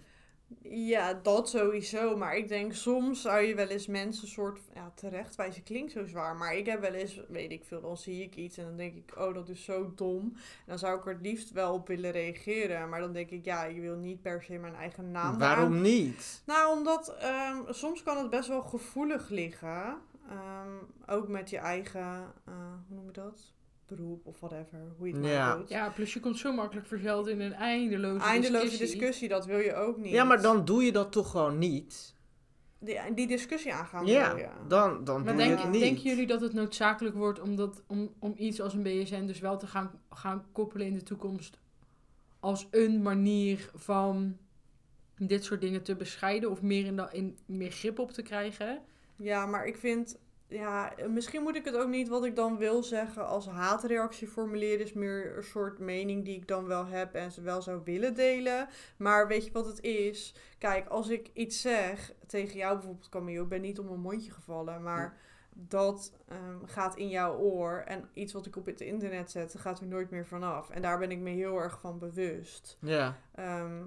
[0.62, 2.16] Ja, dat sowieso.
[2.16, 6.36] Maar ik denk soms zou je wel eens mensen soort ja, terechtwijzen klinkt zo zwaar.
[6.36, 8.94] Maar ik heb wel eens, weet ik veel, dan zie ik iets en dan denk
[8.94, 10.20] ik, oh dat is zo dom.
[10.24, 12.88] En dan zou ik er het liefst wel op willen reageren.
[12.88, 16.42] Maar dan denk ik, ja, je wil niet per se mijn eigen naam waarom niet?
[16.46, 19.96] Nou, omdat ehm, soms kan het best wel gevoelig liggen.
[20.28, 20.74] Ehm,
[21.06, 22.54] ook met je eigen, eh,
[22.88, 23.56] hoe noem je dat?
[23.88, 25.46] Beroep of whatever, hoe je het Ja.
[25.46, 25.68] nou doet.
[25.68, 28.96] Ja, plus je komt zo makkelijk verzeld in een eindeloze, Eindeloze discussie.
[28.98, 29.28] discussie.
[29.28, 30.12] dat wil je ook niet.
[30.12, 32.14] Ja, maar dan doe je dat toch gewoon niet?
[32.80, 34.48] Die, die discussie aangaan Ja, wil je.
[34.68, 35.80] dan, dan Maar doe je het niet.
[35.80, 39.40] denken jullie dat het noodzakelijk wordt om, dat, om, om iets als een BSN dus
[39.40, 41.58] wel te gaan, gaan koppelen in de toekomst
[42.40, 44.36] als een manier van
[45.16, 48.80] dit soort dingen te bescheiden of meer, in de, in, meer grip op te krijgen?
[49.16, 50.18] Ja, maar ik vind
[50.48, 54.80] ja, misschien moet ik het ook niet wat ik dan wil zeggen als haatreactie formuleren.
[54.80, 58.14] Is meer een soort mening die ik dan wel heb en ze wel zou willen
[58.14, 58.68] delen.
[58.96, 60.34] Maar weet je wat het is?
[60.58, 64.30] Kijk, als ik iets zeg tegen jou bijvoorbeeld, Camille, ik ben niet om mijn mondje
[64.30, 65.16] gevallen, maar
[65.52, 67.82] dat ehm, gaat in jouw oor.
[67.86, 70.70] En iets wat ik op het internet zet, gaat er nooit meer vanaf.
[70.70, 72.76] En daar ben ik me heel erg van bewust.
[72.80, 73.16] Ja.
[73.34, 73.84] Ehm,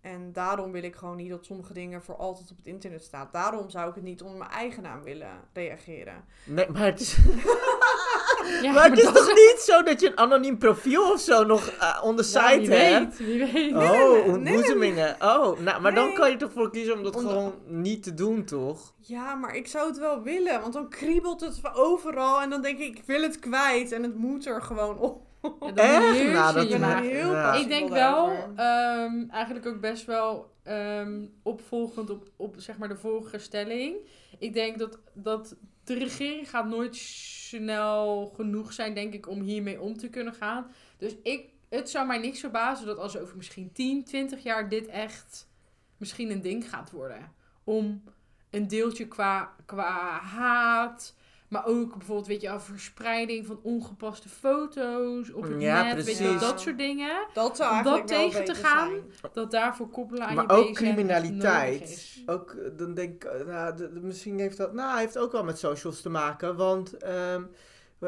[0.00, 3.28] en daarom wil ik gewoon niet dat sommige dingen voor altijd op het internet staan.
[3.32, 6.24] Daarom zou ik het niet onder mijn eigen naam willen reageren.
[6.44, 7.16] Nee, maar het is,
[8.62, 11.68] Ja, maar het is toch niet zo dat je een anoniem profiel of zo nog
[11.68, 13.18] eh, on the Ja, site wie hebt?
[13.18, 13.74] weet, wie weet.
[13.74, 15.16] Oh, ontboezemingen.
[15.20, 18.14] Oh, nou, maar dan kan je toch voor kiezen om dat Onder- gewoon niet te
[18.14, 18.92] doen, toch?
[18.98, 20.60] Ja, maar ik zou het wel willen.
[20.60, 22.40] Want dan kriebelt het overal.
[22.40, 23.92] En dan denk ik, ik wil het kwijt.
[23.92, 25.26] En het moet er gewoon op.
[25.42, 26.32] Ja, Echt?
[26.32, 27.54] Nou, dat je heel Ja.
[27.54, 32.96] Ik denk wel, ehm, eigenlijk ook best wel ehm, opvolgend op, op zeg maar de
[32.96, 33.96] vorige stelling.
[34.38, 39.80] Ik denk dat, dat de regering gaat nooit snel genoeg zijn, denk ik, om hiermee
[39.80, 40.70] om te kunnen gaan.
[40.98, 44.86] Dus ik, het zou mij niks verbazen dat als over misschien 10, 20 jaar dit
[44.86, 45.48] echt
[45.96, 47.32] misschien een ding gaat worden.
[47.64, 48.02] Om
[48.50, 51.14] een deeltje qua, qua haat,
[51.48, 56.18] maar ook bijvoorbeeld, weet je, wel, verspreiding van ongepaste foto's op het Ja, net, weet
[56.18, 56.40] je precies.
[56.40, 57.26] dat soort dingen.
[57.34, 59.32] Dat zou Om eigenlijk dat wel tegen te gaan, zijn.
[59.32, 62.22] Dat daarvoor koppelen aan Maar je ook echt nodig criminaliteit.
[62.26, 65.32] Ook, eh, dan denk ik, eh, nou, de- de- misschien heeft dat, nou, heeft ook
[65.32, 66.56] wel met socials te maken.
[66.56, 67.42] Want ehm,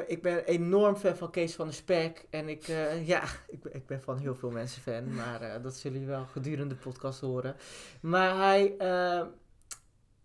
[0.07, 2.27] ik ben enorm fan van Kees van der Spek.
[2.31, 5.15] En ik, eh, ja, ik, ben- ik ben van heel veel mensen fan.
[5.15, 7.57] Maar eh, dat zullen jullie wel gedurende de podcast horen.
[8.01, 9.23] Maar hij, eh,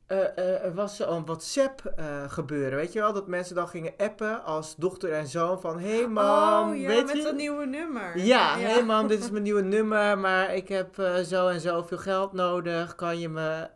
[0.08, 3.14] eh, er was zo'n WhatsApp eh, gebeuren, weet je wel?
[3.14, 5.80] Dat mensen dan gingen appen als dochter en zoon van...
[5.80, 7.24] Hey mam, oh ja, weet met je?
[7.24, 8.18] dat nieuwe nummer.
[8.18, 10.96] Ja, hey mam, dit is mijn nieuwe nummer, maar ik heb
[11.26, 12.96] zo en zo veel geld nodig.
[12.96, 13.70] Kan je, me,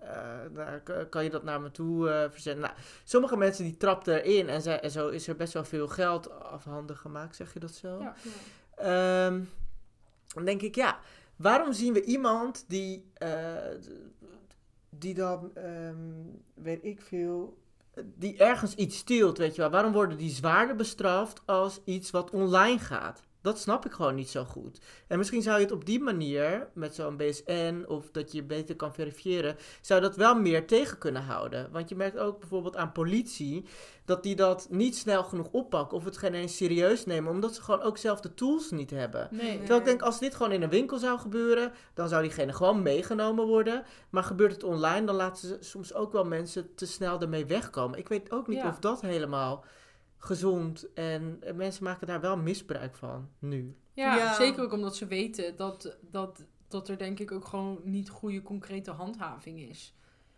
[1.09, 2.61] kan je dat naar me toe verzenden?
[2.61, 2.73] Nou,
[3.03, 7.35] sommige mensen die trapten erin en, zo is er best wel veel geld afhanden gemaakt,
[7.35, 7.99] zeg je dat zo?
[7.99, 8.15] Ja.
[8.75, 9.41] Ehm,
[10.33, 10.99] dan denk ik, ja,
[11.35, 13.11] waarom zien we iemand die,
[14.89, 15.95] die dan, ehm,
[16.53, 17.57] weet ik veel,
[18.05, 19.71] die ergens iets steelt, weet je wel.
[19.71, 23.27] Waarom worden die zwaarder bestraft als iets wat online gaat?
[23.41, 24.79] Dat snap ik gewoon niet zo goed.
[25.07, 28.75] En misschien zou je het op die manier, met zo'n BSN, of dat je beter
[28.75, 31.71] kan verifiëren, zou dat wel meer tegen kunnen houden.
[31.71, 33.65] Want je merkt ook bijvoorbeeld aan politie,
[34.05, 37.61] dat die dat niet snel genoeg oppakken, of het geen eens serieus nemen, omdat ze
[37.61, 39.27] gewoon ook zelf de tools niet hebben.
[39.31, 39.57] Nee.
[39.57, 42.81] Terwijl ik denk, als dit gewoon in een winkel zou gebeuren, dan zou diegene gewoon
[42.81, 43.83] meegenomen worden.
[44.09, 47.99] Maar gebeurt het online, dan laten ze soms ook wel mensen te snel ermee wegkomen.
[47.99, 48.67] Ik weet ook niet Ja.
[48.67, 49.65] of dat helemaal
[50.19, 53.75] gezond en eh, mensen maken daar wel misbruik van nu.
[53.93, 54.33] Ja, Ja.
[54.33, 58.41] zeker ook omdat ze weten dat, dat, dat er denk ik ook gewoon niet goede
[58.41, 59.93] concrete handhaving is.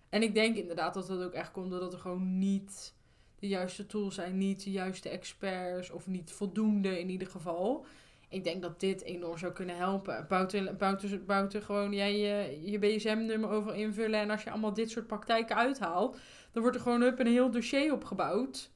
[0.10, 2.94] En ik denk inderdaad dat dat ook echt komt doordat er gewoon niet
[3.40, 7.86] de juiste tools zijn, niet de juiste experts of niet voldoende in ieder geval.
[8.30, 10.26] Ik denk dat dit enorm zou kunnen helpen.
[10.30, 14.90] Buiten, buiten, buiten gewoon jij je, je BSM-nummer over invullen en als je allemaal dit
[14.92, 16.18] soort praktijken uithaalt,
[16.52, 18.72] dan wordt er gewoon up een heel dossier opgebouwd.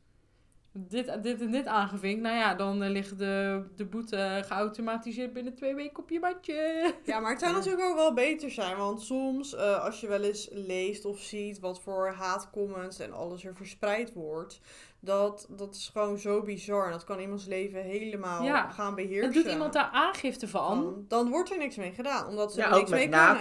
[0.78, 2.22] Dit, dit en dit aangevinkt.
[2.22, 6.94] Nou ja, dan eh, ligt de, de boete geautomatiseerd binnen twee weken op je badje.
[7.04, 8.78] Ja, maar het zou natuurlijk ook wel beter zijn.
[8.78, 13.46] Want soms, eh, als je wel eens leest of ziet wat voor haatcomments en alles
[13.46, 14.60] er verspreid wordt.
[15.00, 16.86] Dat, dat is gewoon zo bizar.
[16.86, 18.70] En dat kan iemands leven helemaal Ja.
[18.70, 19.34] gaan beheersen.
[19.34, 20.82] En doet iemand daar aangifte van?
[20.84, 22.28] Dan, dan wordt er niks mee gedaan.
[22.28, 23.20] Omdat ze Ja, ook niks mee met.
[23.20, 23.34] Ja.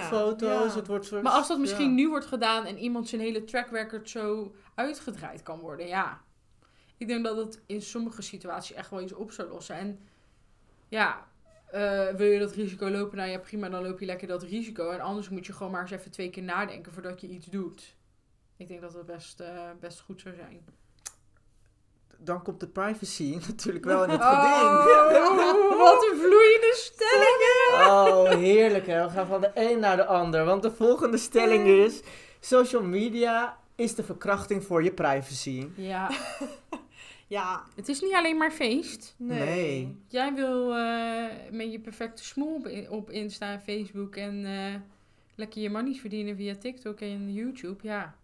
[0.74, 1.94] Het wordt soort, Maar als dat misschien ja.
[1.94, 6.20] nu wordt gedaan en iemand zijn hele track record zo uitgedraaid kan worden, ja.
[6.98, 9.76] Ik denk dat het in sommige situaties echt wel iets op zou lossen.
[9.76, 9.98] En
[10.88, 11.26] ja,
[11.70, 13.16] eh, wil je dat risico lopen?
[13.16, 14.90] Nou ja, prima, dan loop je lekker dat risico.
[14.90, 17.96] En anders moet je gewoon maar eens even twee keer nadenken voordat je iets doet.
[18.56, 20.64] Ik denk dat dat best, eh, best goed zou zijn.
[22.18, 24.28] Dan komt de privacy natuurlijk wel in het Oh.
[24.28, 25.78] geding.
[25.84, 27.90] wat een vloeiende stellingen!
[27.90, 29.04] Oh, heerlijk hè.
[29.04, 30.44] We gaan van de een naar de ander.
[30.44, 32.00] Want de volgende stelling is...
[32.40, 35.68] Social media is de verkrachting voor je privacy.
[35.76, 36.10] Ja,
[37.28, 39.14] Ja, het is niet alleen maar feest.
[39.16, 39.38] nee.
[39.38, 39.96] Nee.
[40.08, 44.80] Jij wil eh, met je perfecte smoel op, op Insta en Facebook en eh,
[45.34, 47.78] lekker je money verdienen via TikTok en YouTube.
[47.82, 48.14] Ja,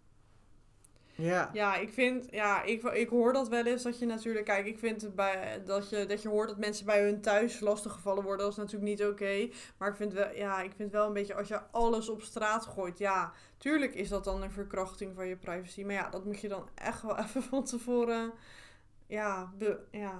[1.15, 1.49] Ja.
[1.53, 4.79] Ja, ik vind, ja, ik, ik hoor dat wel eens dat je natuurlijk, kijk, ik
[4.79, 8.51] vind bij, dat, je, dat je hoort dat mensen bij hun thuis lastiggevallen worden, dat
[8.51, 9.49] is natuurlijk niet oké.
[9.77, 12.65] Maar ik vind wel, ja, ik vind wel een beetje, als je alles op straat
[12.65, 15.83] gooit, ja, tuurlijk is dat dan een verkrachting van je privacy.
[15.83, 18.31] Maar ja, dat moet je dan echt wel even van tevoren,
[19.11, 20.13] ja, be, ja.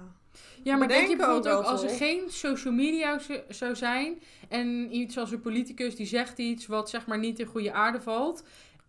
[0.62, 4.94] ja maar denk je bijvoorbeeld ook als er geen social media zo- zou zijn en
[4.96, 8.44] iets als een politicus die zegt iets wat zeg maar niet in goede aarde valt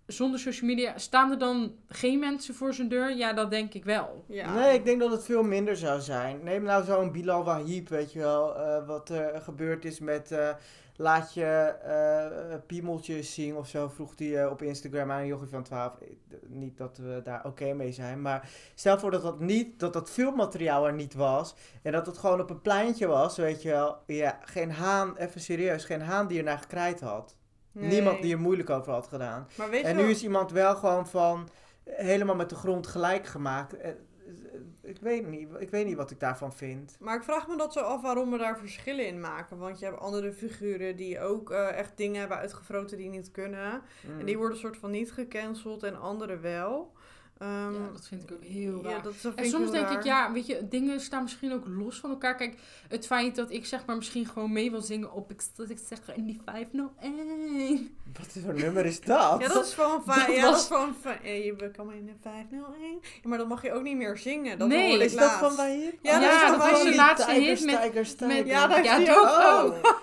[0.08, 3.16] zonder social media, staan er dan geen mensen voor zijn deur?
[3.16, 4.26] Ja, dat denk ik wel.
[4.28, 4.54] Ja.
[4.54, 6.40] Nee, ik denk dat het veel minder zou zijn.
[6.44, 10.50] Neem nou zo'n Bilal Wahib, weet je wel, eh, wat er gebeurd is met eh,
[10.96, 11.46] laat je
[11.84, 15.98] eh, piemeltjes zien of zo, vroeg hij eh, op Instagram aan een jochie van 12.
[16.02, 16.08] Eh,
[16.48, 20.10] Niet dat we daar oké mee zijn, maar stel voor dat dat niet, dat dat
[20.10, 23.98] filmmateriaal er niet was en dat het gewoon op een pleintje was, weet je wel.
[24.06, 27.36] Ja, geen haan, even serieus, geen haan die er naar gekraaid had.
[27.72, 27.90] Nee.
[27.90, 29.48] Niemand die er moeilijk over had gedaan.
[29.58, 31.50] Maar weet En nu wel- is iemand wel gewoon van
[31.90, 33.76] helemaal met de grond gelijk gemaakt.
[34.94, 36.98] Ik weet niet, ik weet niet wat ik daarvan vind.
[37.00, 39.58] Maar ik vraag me dat zo af waarom we daar verschillen in maken.
[39.58, 43.82] Want je hebt andere figuren die ook eh, echt dingen hebben uitgevroten die niet kunnen.
[44.08, 44.20] Mm.
[44.20, 46.92] En die worden soort van niet gecanceld en andere wel.
[47.44, 48.92] Ehm, Ja, dat vind ik ook heel raar.
[48.92, 49.98] ja, dat, dat vind En soms denk raar.
[49.98, 52.36] ik, ja, weet je, dingen staan misschien ook los van elkaar.
[52.36, 52.56] Kijk,
[52.88, 55.78] het feit dat ik zeg maar misschien gewoon mee wil zingen op, ik, dat ik
[55.88, 57.96] zeg in die 501.
[58.20, 59.40] Wat voor nummer is dat?
[59.42, 60.32] Ja, dat is gewoon dat fijn.
[60.32, 61.20] Ja, was- dat is gewoon fijn.
[61.24, 63.00] Ja, je kan in de 501.
[63.02, 64.60] Ja, maar dan mag je ook niet meer zingen.
[64.60, 65.94] Dat Nee, is dat van Wahib?
[66.02, 66.84] Ja, dat is Wahib.
[66.84, 68.46] die laatste hit met- Tigers, met- Tigers.
[68.46, 69.26] Ja, daar Ja, ook.
[69.26, 69.26] ook.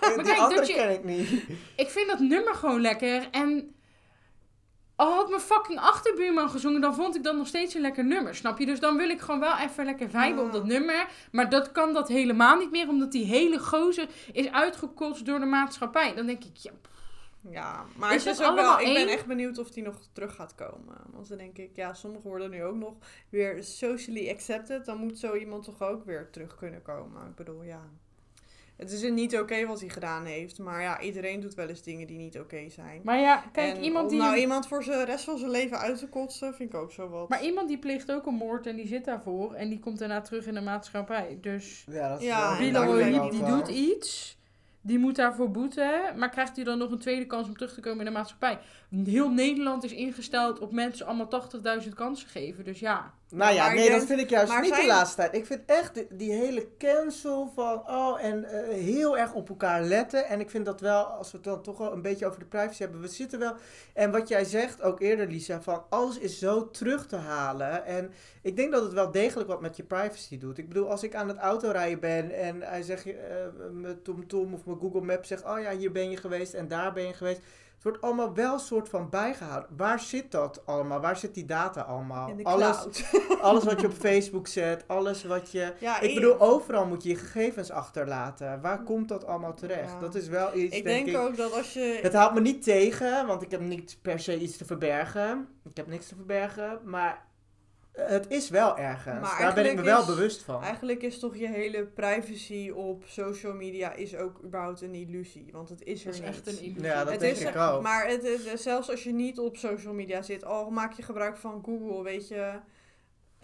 [0.01, 1.31] Oh, die kijk, andere dat je- ken ik niet.
[1.77, 3.29] Ik vind dat nummer gewoon lekker.
[3.31, 3.75] En
[5.01, 8.35] al had mijn fucking achterbuurman gezongen, dan vond ik dat nog steeds een lekker nummer.
[8.35, 8.67] Snap je?
[8.67, 11.09] Dus dan wil ik gewoon wel even lekker viben op dat nummer.
[11.33, 15.47] Maar dat kan dat helemaal niet meer, omdat die hele gozer is uitgekotst door de
[15.47, 16.15] maatschappij.
[16.15, 16.73] Dan denk ik, ja,
[17.51, 20.35] Ja, maar Is het is ook wel, ik ben echt benieuwd of die nog terug
[20.35, 20.97] gaat komen.
[21.13, 22.95] Want dan denk ik, ja, sommigen worden nu ook nog
[23.29, 24.85] weer socially accepted.
[24.85, 27.27] Dan moet zo iemand toch ook weer terug kunnen komen.
[27.27, 27.91] Ik bedoel, ja.
[28.81, 30.59] Het is niet oké wat hij gedaan heeft.
[30.59, 33.01] Maar ja, iedereen doet wel eens dingen die niet oké zijn.
[33.05, 34.21] Maar ja, kijk, En iemand om die...
[34.21, 37.09] nou iemand voor de rest van zijn leven uit te kotsen, vind ik ook zo
[37.09, 37.29] wat.
[37.29, 39.55] Maar iemand die pleegt ook een moord en die zit daarvoor.
[39.55, 41.39] En die komt daarna terug in de maatschappij.
[41.41, 44.39] Dus Ja, dat is Ja, Bilal die doet iets.
[44.81, 46.19] Die moet daarvoor boeten.
[46.19, 48.59] Maar krijgt hij dan nog een tweede kans om terug te komen in de maatschappij?
[48.91, 51.29] Heel Nederland is ingesteld op mensen allemaal
[51.83, 52.65] 80.000 kansen geven.
[52.65, 53.15] Dus ja.
[53.29, 55.35] Nou ja, Maar nee, dat vind ik juist niet de laatste tijd.
[55.35, 59.83] Ik vind echt die, die hele cancel van, oh, en eh, heel erg op elkaar
[59.83, 60.27] letten.
[60.27, 62.47] En ik vind dat wel, als we het dan toch wel een beetje over de
[62.47, 63.55] privacy hebben, we zitten wel...
[63.95, 67.85] En wat jij zegt, ook eerder Lisa, van alles is zo terug te halen.
[67.85, 68.13] En
[68.43, 70.59] ik denk dat het wel degelijk wat met je privacy doet.
[70.59, 73.15] Ik bedoel, als ik aan het autorijden ben en hij zegt, eh
[73.73, 76.93] mijn TomTom of mijn Google Maps zegt, oh ja, hier ben je geweest en daar
[76.93, 77.41] ben je geweest.
[77.81, 79.77] Het wordt allemaal wel een soort van bijgehouden.
[79.77, 81.01] Waar zit dat allemaal?
[81.01, 82.31] Waar zit die data allemaal?
[82.43, 82.87] alles,
[83.41, 85.73] alles wat je op Facebook zet, alles wat je...
[85.79, 88.61] Ja, Ik bedoel, overal moet je je gegevens achterlaten.
[88.61, 89.91] Waar komt dat allemaal terecht?
[89.91, 90.01] Ja.
[90.01, 91.23] Dat is wel iets, ik denk, denk ik...
[91.23, 91.99] ook dat als je...
[92.03, 95.49] Het houdt me niet tegen, want ik heb niet per se iets te verbergen.
[95.65, 97.27] Ik heb niks te verbergen, maar
[97.93, 99.21] het is wel ergens.
[99.21, 100.63] Maar Daar ben ik me wel is- bewust van.
[100.63, 105.49] Eigenlijk is toch je hele privacy op social media is ook überhaupt een illusie.
[105.53, 106.29] Want het is er Dat is niet.
[106.29, 106.83] echt een illusie.
[106.83, 107.83] Ja, dat het denk is ik er- ook.
[107.83, 111.37] Maar het, het- zelfs als je niet op social media zit, al maak je gebruik
[111.37, 112.59] van Google, weet je.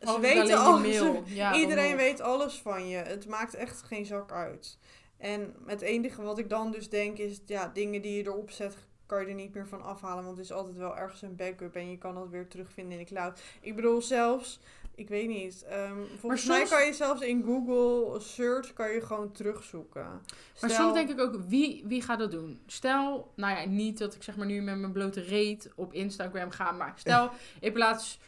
[0.01, 0.81] Ze Altijd weten alles.
[1.01, 1.23] mail.
[1.27, 2.97] Ja, dan Iedereen weet alles van je.
[2.97, 4.79] Het maakt echt geen zak uit.
[5.19, 8.77] En het enige wat ik dan dus denk is, ja, dingen die je erop zet,
[9.07, 10.25] kan je er niet meer van afhalen.
[10.25, 13.05] Want het is altijd wel ergens een backup en je kan dat weer terugvinden in
[13.05, 13.41] de cloud.
[13.61, 14.61] Ik bedoel zelfs,
[14.95, 19.01] ik weet niet, ehm, volgens soms- mij kan je zelfs in Google search kan je
[19.01, 20.21] gewoon terugzoeken.
[20.61, 22.59] Maar soms denk ik ook, wie, wie gaat dat doen?
[22.67, 26.51] Stel, nou ja, niet dat ik zeg maar nu met mijn blote reet op Instagram
[26.51, 27.31] ga, maar stel,
[27.61, 28.19] ik plaats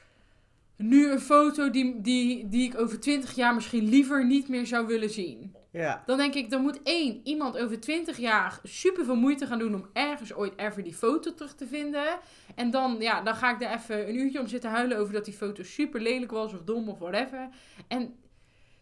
[0.76, 4.86] nu een foto die, die, die ik over 20 jaar misschien liever niet meer zou
[4.86, 5.54] willen zien.
[5.70, 6.02] Ja.
[6.06, 9.74] Dan denk ik, dan moet één, iemand over 20 jaar super veel moeite gaan doen
[9.74, 12.18] om ergens ooit ever die foto terug te vinden.
[12.54, 15.24] En dan, ja, dan ga ik er even een uurtje om zitten huilen over dat
[15.24, 17.48] die foto super lelijk was of dom of whatever.
[17.88, 18.14] En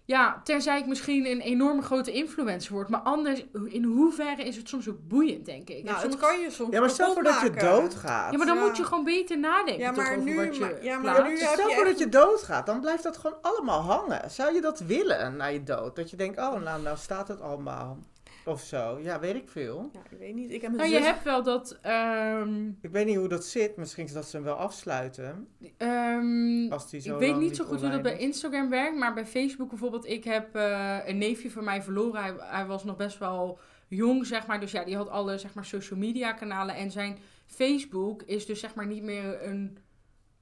[0.07, 2.89] ja, terzij ik misschien een enorme grote influencer word.
[2.89, 5.85] Maar anders, in hoeverre is het soms ook boeiend, denk ik.
[5.85, 8.33] Nou, het soms- kan je soms ja, maar stel voor dat je doodgaat.
[8.33, 8.63] ja, maar dan Ja.
[8.65, 11.37] moet je gewoon beter nadenken Ja, toch, maar over nu- wat je ja, maar nu
[11.37, 14.31] Stel je voor echt- dat je doodgaat, dan blijft dat gewoon allemaal hangen.
[14.31, 15.97] Zou je dat willen na je dood?
[15.97, 17.99] Dat je denkt, oh, nou, nou staat het allemaal.
[18.47, 18.99] Of zo.
[19.03, 19.91] Ja, weet ik veel.
[19.93, 20.51] Ja, ik weet niet.
[20.51, 21.79] Ik heb Nou, je hebt wel dat...
[21.83, 23.77] ehm, Ik weet niet hoe dat zit.
[23.77, 25.49] Misschien is dat ze hem wel afsluiten.
[25.77, 28.19] ehm, Als die zo ik weet niet zo goed hoe dat bij.
[28.19, 32.23] Instagram werkt, maar bij Facebook bijvoorbeeld, ik heb eh, een neefje van mij verloren.
[32.23, 34.61] Hij, hij was nog best wel jong, zeg maar.
[34.61, 36.75] Dus ja, die had alle zeg maar, social media kanalen.
[36.75, 39.79] En zijn Facebook is dus zeg maar niet meer een,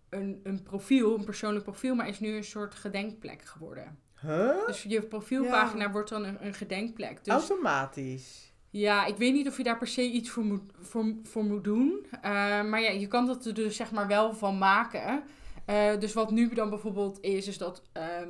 [0.09, 3.99] een, een profiel, een persoonlijk profiel, maar is nu een soort gedenkplek geworden.
[4.27, 4.67] Huh?
[4.67, 5.91] Dus je profielpagina Ja.
[5.91, 7.25] wordt dan een, een gedenkplek.
[7.25, 8.53] Dus Automatisch.
[8.71, 11.65] ja, ik weet niet of je daar per se iets voor moet, voor, voor moet
[11.65, 12.07] doen.
[12.11, 12.21] Eh,
[12.63, 15.23] maar ja, je kan dat er dus zeg maar wel van maken.
[15.67, 18.29] Eh, dus wat nu dan bijvoorbeeld is, is dat ehm,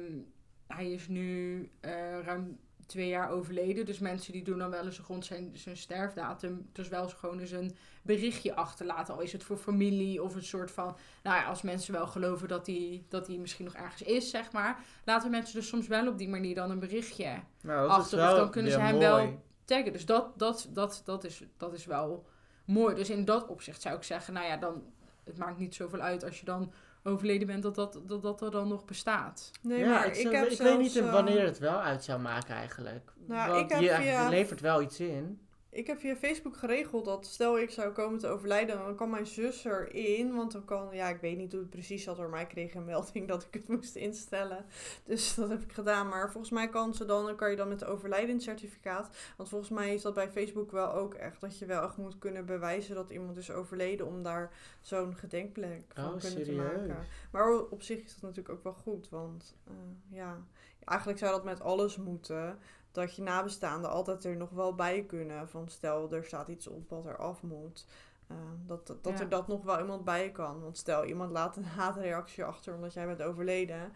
[0.66, 1.90] hij is nu eh,
[2.24, 3.87] ruim twee jaar overleden.
[3.87, 6.68] Dus mensen die doen dan wel eens rond zijn, zijn sterfdatum.
[6.72, 9.14] Dus wel eens gewoon eens een berichtje achterlaten.
[9.14, 10.97] Al is het voor familie of een soort van.
[11.22, 14.53] Nou ja, als mensen wel geloven dat die, dat die misschien nog ergens is, zeg
[14.53, 14.85] maar.
[15.05, 18.18] Laten mensen dus soms wel op die manier dan een berichtje Nou, achter.
[18.18, 19.07] Of wel dan kunnen ze weer hem mooi.
[19.07, 19.93] wel taggen.
[19.93, 22.26] Dus dat, dat, dat, dat, is, dat is wel
[22.64, 22.95] mooi.
[22.95, 24.82] Dus in dat opzicht zou ik zeggen, nou ja, dan,
[25.24, 26.72] het maakt niet zoveel uit als je dan
[27.05, 29.50] overleden bent, dat dat, dat, dat er dan nog bestaat.
[29.62, 31.80] Nee, ja, maar ik, ik, zou- heb ik zelfs, weet niet eh, wanneer het wel
[31.80, 33.12] uit zou maken eigenlijk.
[33.26, 35.43] Nou, Want ik heb je, via- je levert wel iets in.
[35.75, 39.27] Ik heb via Facebook geregeld dat stel ik zou komen te overlijden, dan kan mijn
[39.27, 40.35] zus erin.
[40.35, 42.75] Want dan kan, ja, ik weet niet hoe het precies zat hoor, maar ik kreeg
[42.75, 44.64] een melding dat ik het moest instellen.
[45.05, 46.09] Dus dat heb ik gedaan.
[46.09, 49.16] Maar volgens mij kan ze dan, dan kan je dan met de overlijdenscertificaat.
[49.37, 52.18] Want volgens mij is dat bij Facebook wel ook echt dat je wel echt moet
[52.18, 56.47] kunnen bewijzen dat iemand is overleden om daar zo'n gedenkplek van Oh, kunnen serieus?
[56.47, 56.53] te
[56.87, 57.07] maken.
[57.31, 59.75] Maar op zich is dat natuurlijk ook wel goed, want eh,
[60.11, 60.39] ja,
[60.85, 62.59] eigenlijk zou dat met alles moeten
[62.95, 65.49] dat je nabestaanden altijd er nog wel bij kunnen.
[65.49, 67.86] Van stel, er staat iets op wat er af moet.
[68.26, 68.36] eh,
[68.66, 69.20] dat dat, dat Ja.
[69.20, 70.61] er dat nog wel iemand bij kan.
[70.62, 73.92] Want stel, iemand laat een haatreactie achter omdat jij bent overleden.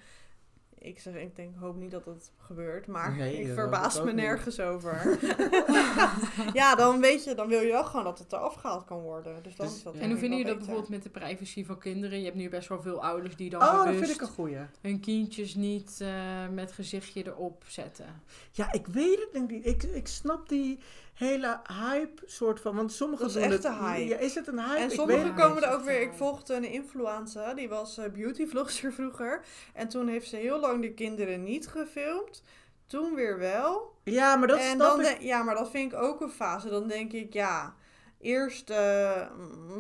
[0.81, 2.87] Ik zeg, ik denk, hoop niet dat dat gebeurt.
[2.87, 4.14] Maar Nee, ik verbaas me niet.
[4.14, 5.18] nergens over.
[6.53, 9.43] ja, dan weet je, dan wil je wel gewoon dat het eraf gehaald kan worden.
[9.43, 10.01] Dus dan Dus- is dat Ja.
[10.01, 12.18] En hoe denk vinden jullie dat bijvoorbeeld met de privacy van kinderen?
[12.18, 14.59] Je hebt nu best wel veel ouders die dan Oh, dat vind ik een goeie.
[14.81, 18.22] hun kindjes niet eh, met gezichtje erop zetten.
[18.53, 19.66] Ja, ik weet het niet.
[19.66, 20.79] Ik, ik snap die
[21.18, 21.60] hele
[21.90, 22.76] hype soort van.
[22.76, 23.64] Want sommigen Dat is echt het.
[23.64, 24.04] een hype.
[24.08, 24.80] Ja, is het een hype?
[24.80, 26.00] En sommigen komen er ook weer.
[26.00, 29.44] Ik volgde een influencer, die was eh, beautyvlogster vroeger.
[29.74, 32.42] En toen heeft ze heel lang de kinderen niet gefilmd.
[32.86, 33.94] Toen weer wel.
[34.04, 35.18] Ja, maar dat en snap dan ik.
[35.18, 36.68] de- ja, maar dat vind ik ook een fase.
[36.68, 37.74] Dan denk ik, ja,
[38.20, 39.26] eerst eh,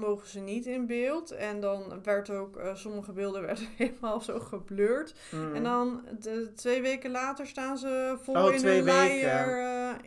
[0.00, 1.30] mogen ze niet in beeld.
[1.30, 5.14] En dan werd ook, eh, sommige beelden werden helemaal zo geblurred.
[5.30, 5.54] Mm.
[5.54, 10.00] En dan de, twee weken later staan ze vol Oh, in hun weken.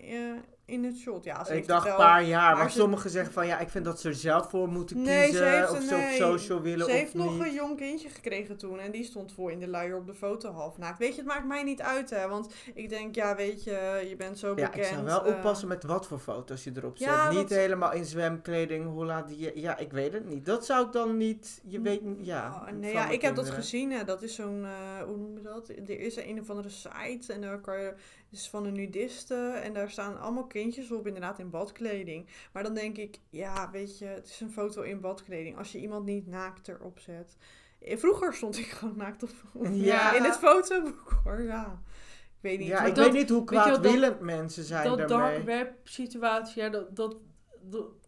[0.72, 1.24] In het shot.
[1.24, 3.86] Ja, ze Ik dacht een paar jaar, maar, ze- sommigen zeggen van ja, ik vind
[3.86, 5.52] dat ze er zelf voor moeten Nee, ze kiezen.
[5.52, 7.42] heeft of ze op social willen Ze of heeft nog niet.
[7.44, 10.52] een jong kindje gekregen toen en die stond voor in de luier op de foto
[10.52, 11.00] half naakt.
[11.00, 14.16] Weet je, het maakt mij niet uit hè, want ik denk, ja weet je, je
[14.16, 14.76] bent zo Ja, bekend.
[14.76, 17.08] ik zou wel eh, oppassen met wat voor foto's je erop zet.
[17.08, 19.52] Ja, niet dat- helemaal in zwemkleding, hoe laat je...
[19.56, 20.46] Ja, ik weet het niet.
[20.46, 21.62] Dat zou ik dan niet...
[21.68, 22.48] Je weet niet, ja.
[22.68, 23.92] Oh, nee, ja, ik heb dat gezien.
[23.92, 24.04] Hè.
[24.04, 25.70] Dat is zo'n, eh, hoe noem je dat?
[25.70, 27.94] Er is een of andere site en daar kan je,
[28.32, 32.28] is van een nudiste en daar staan allemaal kindjes op, inderdaad in badkleding.
[32.54, 35.58] Maar dan denk ik, ja, weet je, het is een foto in badkleding.
[35.58, 37.38] Als je iemand niet naakt erop zet.
[37.82, 40.14] Eh, Vroeger stond ik gewoon naakt op, op- Ja.
[40.16, 41.82] in het fotoboek hoor, ja.
[42.42, 42.68] Ik weet niet.
[42.68, 45.32] Ja, ik dat- weet niet hoe dat- kwaadwillend mensen zijn dat daarmee.
[45.34, 46.96] dark web situatie, ja, dat...
[46.96, 47.16] dat,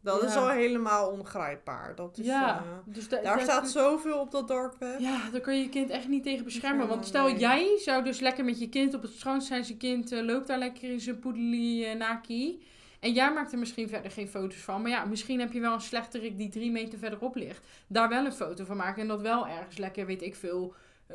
[0.01, 0.27] dat ja.
[0.27, 1.95] is al helemaal ongrijpbaar.
[1.95, 4.99] Dat is, ja, eh, dus da- daar staat zoveel op dat dark web.
[4.99, 6.87] Ja, daar kun je je kind echt niet tegen beschermen.
[6.87, 7.37] Want stel, nee.
[7.37, 9.65] jij zou dus lekker met je kind op het strand zijn.
[9.65, 12.63] Zijn kind eh, loopt daar lekker in zijn poedeli eh, naki.
[12.99, 14.81] En jij maakt er misschien verder geen foto's van.
[14.81, 17.65] Maar ja, misschien heb je wel een slechterik die drie meter verderop ligt.
[17.87, 19.01] Daar wel een foto van maken.
[19.01, 20.73] En dat wel ergens lekker, weet ik veel,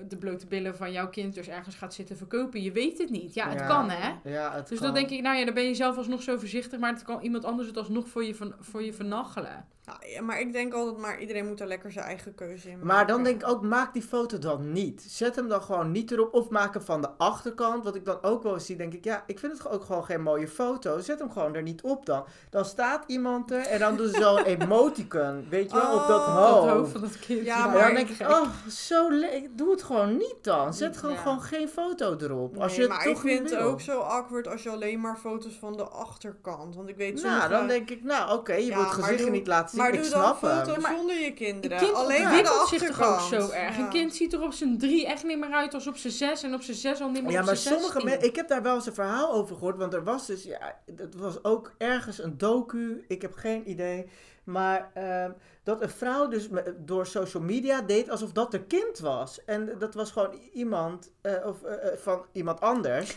[0.09, 2.62] de blote billen van jouw kind dus ergens gaat zitten verkopen.
[2.62, 3.34] Je weet het niet.
[3.34, 3.66] Ja, het Ja.
[3.66, 4.30] kan hè.
[4.30, 4.86] Ja, het Dus kan.
[4.86, 6.78] dan denk ik, nou ja, dan ben je zelf alsnog zo voorzichtig.
[6.78, 9.66] Maar het kan iemand anders het alsnog voor je, van, voor je vernachelen.
[9.89, 12.72] Nou, ja, maar ik denk altijd, maar iedereen moet daar lekker zijn eigen keuze in
[12.72, 12.86] maken.
[12.86, 15.05] Maar dan denk ik ook, maak die foto dan niet.
[15.09, 16.34] Zet hem dan gewoon niet erop.
[16.34, 17.84] Of maak hem van de achterkant.
[17.84, 20.05] Wat ik dan ook wel eens zie, denk ik, ja, ik vind het ook gewoon
[20.05, 20.99] geen mooie foto.
[21.01, 22.24] Zet hem gewoon er niet op dan.
[22.51, 25.47] Dan staat iemand er en dan doen ze zo'n emoticon.
[25.49, 26.36] Weet je wel, op dat Oh.
[26.36, 26.66] hoofd.
[26.66, 27.45] Dat hoofd van dat kind.
[27.45, 30.74] Ja, maar dan denk ik, oh, zo le- Doe het gewoon niet dan.
[30.74, 31.20] Zet gewoon, Ja.
[31.20, 32.57] gewoon geen foto erop.
[32.57, 35.16] Als je het maar toch ik vind het ook zo awkward als je alleen maar
[35.16, 36.74] foto's van de achterkant.
[36.74, 37.49] Want ik weet Nou, sommige...
[37.49, 39.78] dan denk ik, nou oké, je Ja, wilt het gezicht doe- niet laten zien.
[39.79, 41.79] Maar ik doe dan foto's Ja, maar zonder je Een kinderen.
[41.79, 43.76] kind alleen maar de zich toch ook zo erg.
[43.76, 43.83] Ja.
[43.85, 46.43] Een kind ziet er op zijn drie echt niet meer uit als op zijn zes.
[46.43, 48.11] En op zijn zes al niet meer Ja, op maar zijn sommige zestien.
[48.11, 48.29] mensen...
[48.29, 49.76] Ik heb daar wel eens een verhaal over gehoord.
[49.76, 50.43] Want er was dus...
[50.43, 53.05] Ja, het was ook ergens een docu.
[53.09, 54.09] Ik heb geen idee.
[54.45, 55.31] Maar ehm,
[55.62, 56.49] dat een vrouw dus
[56.79, 59.45] door social media deed alsof dat haar kind was.
[59.45, 61.11] En dat was gewoon iemand...
[61.20, 63.16] eh, of eh, eh, van iemand anders.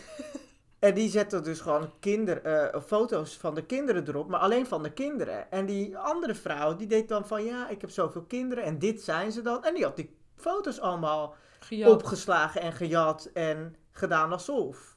[0.82, 4.28] en die zette dus gewoon kinder, eh, foto's van de kinderen erop.
[4.28, 5.50] Maar alleen van de kinderen.
[5.50, 7.44] En die andere vrouw die deed dan van...
[7.44, 8.64] Ja, ik heb zoveel kinderen.
[8.64, 9.64] En dit zijn ze dan.
[9.64, 11.90] En die had die foto's allemaal Gejat.
[11.90, 14.96] opgeslagen en gejat en gedaan alsof.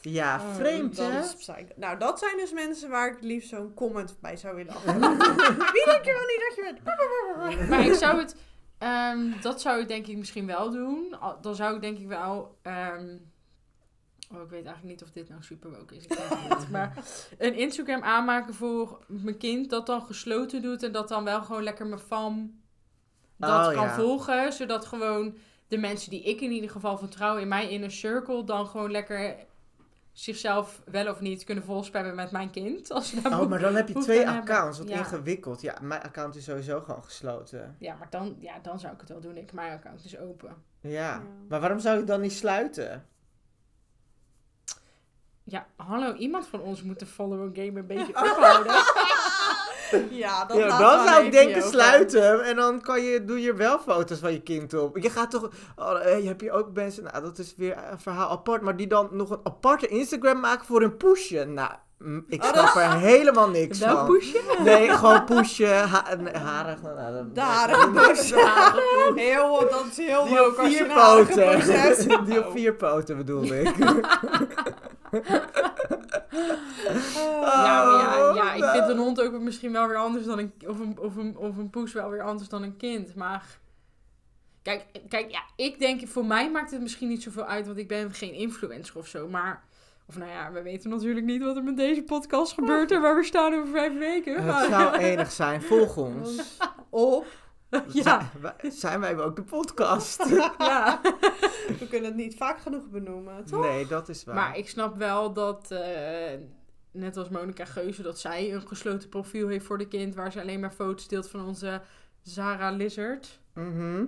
[0.00, 1.62] Ja, Oh, vreemd Dat hè?
[1.76, 5.00] Nou, dat zijn dus mensen waar ik het liefst zo'n comment bij zou willen afgeven.
[5.72, 7.68] Wie denk je wel niet dat je bent?
[7.68, 8.36] Maar ik zou het...
[8.78, 11.16] ehm, dat zou ik denk ik misschien wel doen.
[11.40, 12.58] Dan zou ik denk ik wel...
[12.62, 13.16] ehm,
[14.36, 16.04] oh, ik weet eigenlijk niet of dit nou super woke is.
[16.04, 16.70] Ik weet het niet.
[16.70, 16.96] Maar
[17.38, 20.82] een Instagram aanmaken voor mijn kind dat dan gesloten doet.
[20.82, 22.60] En dat dan wel gewoon lekker mijn fam
[23.36, 23.94] dat Oh, kan ja.
[23.94, 24.52] volgen.
[24.52, 25.36] Zodat gewoon
[25.68, 28.44] de mensen die ik in ieder geval vertrouw in mijn inner circle...
[28.44, 29.36] dan gewoon lekker
[30.12, 32.90] zichzelf wel of niet kunnen volspammen met mijn kind.
[32.90, 34.78] Als Oh, boek- maar dan heb je twee accounts.
[34.78, 34.98] Wat Ja.
[34.98, 35.60] ingewikkeld.
[35.60, 37.76] Ja, mijn account is sowieso gewoon gesloten.
[37.78, 39.36] Ja, maar dan, ja, dan zou ik het wel doen.
[39.36, 40.54] Ik, mijn account is open.
[40.80, 40.90] Ja.
[40.90, 41.22] Ja.
[41.48, 43.06] Maar waarom zou je het dan niet sluiten?
[45.44, 48.72] Ja, hallo, iemand van ons moet de follow game een beetje ophouden.
[50.10, 52.44] Ja, dat Ja, dan zou ik denken sluiten.
[52.44, 54.98] En dan kan je, doe je wel foto's van je kind op.
[54.98, 55.50] Je gaat toch...
[55.76, 57.02] Oh, eh, heb je ook mensen...
[57.04, 58.62] Nou, dat is weer een verhaal apart.
[58.62, 61.44] Maar die dan nog een aparte Instagram maken voor een pushje.
[61.44, 61.70] Nou,
[62.28, 64.06] ik Oh, snap er helemaal niks Wel van.
[64.06, 64.40] pushen?
[64.64, 65.88] Nee, gewoon pushen.
[65.88, 66.82] Ha nee, harig.
[66.82, 68.34] Nou, nou, De harige.
[69.20, 72.24] Heel, dat is heel Die op vier poten.
[72.26, 73.74] Die op vier poten bedoel ik.
[77.54, 78.76] Ja, maar ja, Oh, ja, ik nou.
[78.76, 80.52] vind een hond ook misschien wel weer anders dan een...
[80.66, 83.14] Of een, of een, of een poes wel weer anders dan een kind.
[83.14, 83.58] Maar...
[84.62, 87.88] Kijk, kijk, ja, ik denk, voor mij maakt het misschien niet zoveel uit, want ik
[87.88, 89.28] ben geen influencer of zo.
[89.28, 89.64] Maar,
[90.06, 93.16] of nou ja, we weten natuurlijk niet wat er met deze podcast gebeurt en waar
[93.16, 94.44] we staan over vijf weken.
[94.44, 95.62] Het zou enig zijn.
[95.62, 96.58] Volg ons.
[96.90, 97.26] Op.
[97.92, 100.28] ja, Zijn, wij- zijn wij ook de podcast?
[100.58, 101.00] ja.
[101.78, 103.64] We kunnen het niet vaak genoeg benoemen, toch?
[103.64, 104.34] Nee, dat is waar.
[104.34, 106.38] Maar ik snap wel dat, eh,
[106.90, 110.40] net als Monica Geuze, dat zij een gesloten profiel heeft voor de kind, waar ze
[110.40, 111.82] alleen maar foto's deelt van onze
[112.22, 113.40] Zara Lizard.
[113.52, 114.04] Mhm.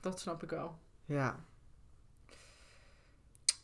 [0.00, 0.78] Dat snap ik wel.
[1.04, 1.36] Ja.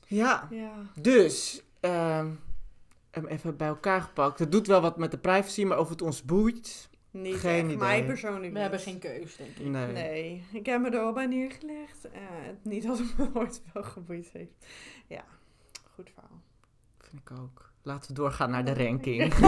[0.06, 0.72] Ja, Ja.
[1.00, 1.62] dus...
[1.80, 2.30] ehm,
[3.10, 4.38] hem even bij elkaar gepakt.
[4.38, 6.88] Het doet wel wat met de privacy, maar of het ons boeit...
[7.22, 7.64] Niet Geen echt.
[7.64, 7.76] idee.
[7.76, 8.58] Mij persoonlijk We niet.
[8.58, 9.66] hebben geen keus, denk ik.
[9.66, 9.92] Nee.
[9.92, 12.10] Nee, ik heb me er al bij neergelegd.
[12.10, 12.20] Eh,
[12.62, 14.66] niet dat het me ooit wel geboeid heeft.
[15.06, 15.24] Ja,
[15.94, 16.40] goed verhaal.
[16.98, 17.70] Vind ik ook.
[17.82, 19.34] Laten we doorgaan naar de ranking.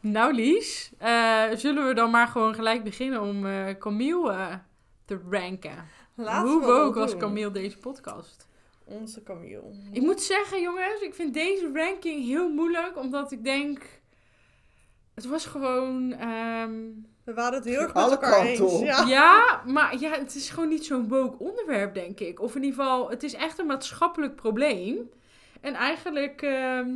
[0.00, 4.60] nou, Lies, eh, zullen we dan maar gewoon gelijk beginnen om eh Camille
[5.04, 5.84] te ranken?
[6.14, 7.16] Laten Hoe we woke was.
[7.16, 8.48] Camille deze podcast?
[8.84, 9.62] Onze Camille.
[9.92, 14.00] Ik moet zeggen, jongens, ik vind deze ranking heel moeilijk, omdat ik denk...
[15.16, 16.12] Het was gewoon...
[16.12, 16.74] ehm,
[17.24, 18.60] We waren het heel erg met Alle elkaar kanten eens.
[18.60, 18.84] op.
[18.84, 19.04] Ja.
[19.06, 22.40] Ja, maar ja, het is gewoon niet zo'n woke onderwerp, denk ik.
[22.40, 25.10] Of in ieder geval, het is echt een maatschappelijk probleem.
[25.60, 26.88] En eigenlijk ehm,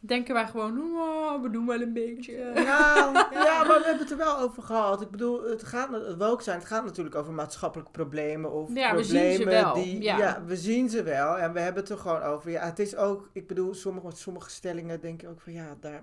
[0.00, 2.32] denken wij gewoon, oh, we doen wel een beetje.
[2.54, 2.94] Ja,
[3.32, 5.00] ja, maar we hebben het er wel over gehad.
[5.00, 6.58] Ik bedoel, het gaat het woke zijn.
[6.58, 10.02] Het gaat natuurlijk over maatschappelijke problemen of Ja, we zien problemen ze wel, die.
[10.02, 10.42] ja.
[10.46, 12.50] we zien ze wel en we hebben het er gewoon over.
[12.50, 13.28] Ja, het is ook.
[13.32, 16.02] Ik bedoel, sommige, sommige stellingen denk ik ook van ja, daar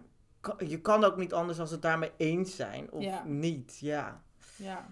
[0.67, 3.23] je kan ook niet anders als het daarmee eens zijn of Ja.
[3.25, 3.77] niet.
[3.79, 4.21] Ja.
[4.55, 4.89] Ja.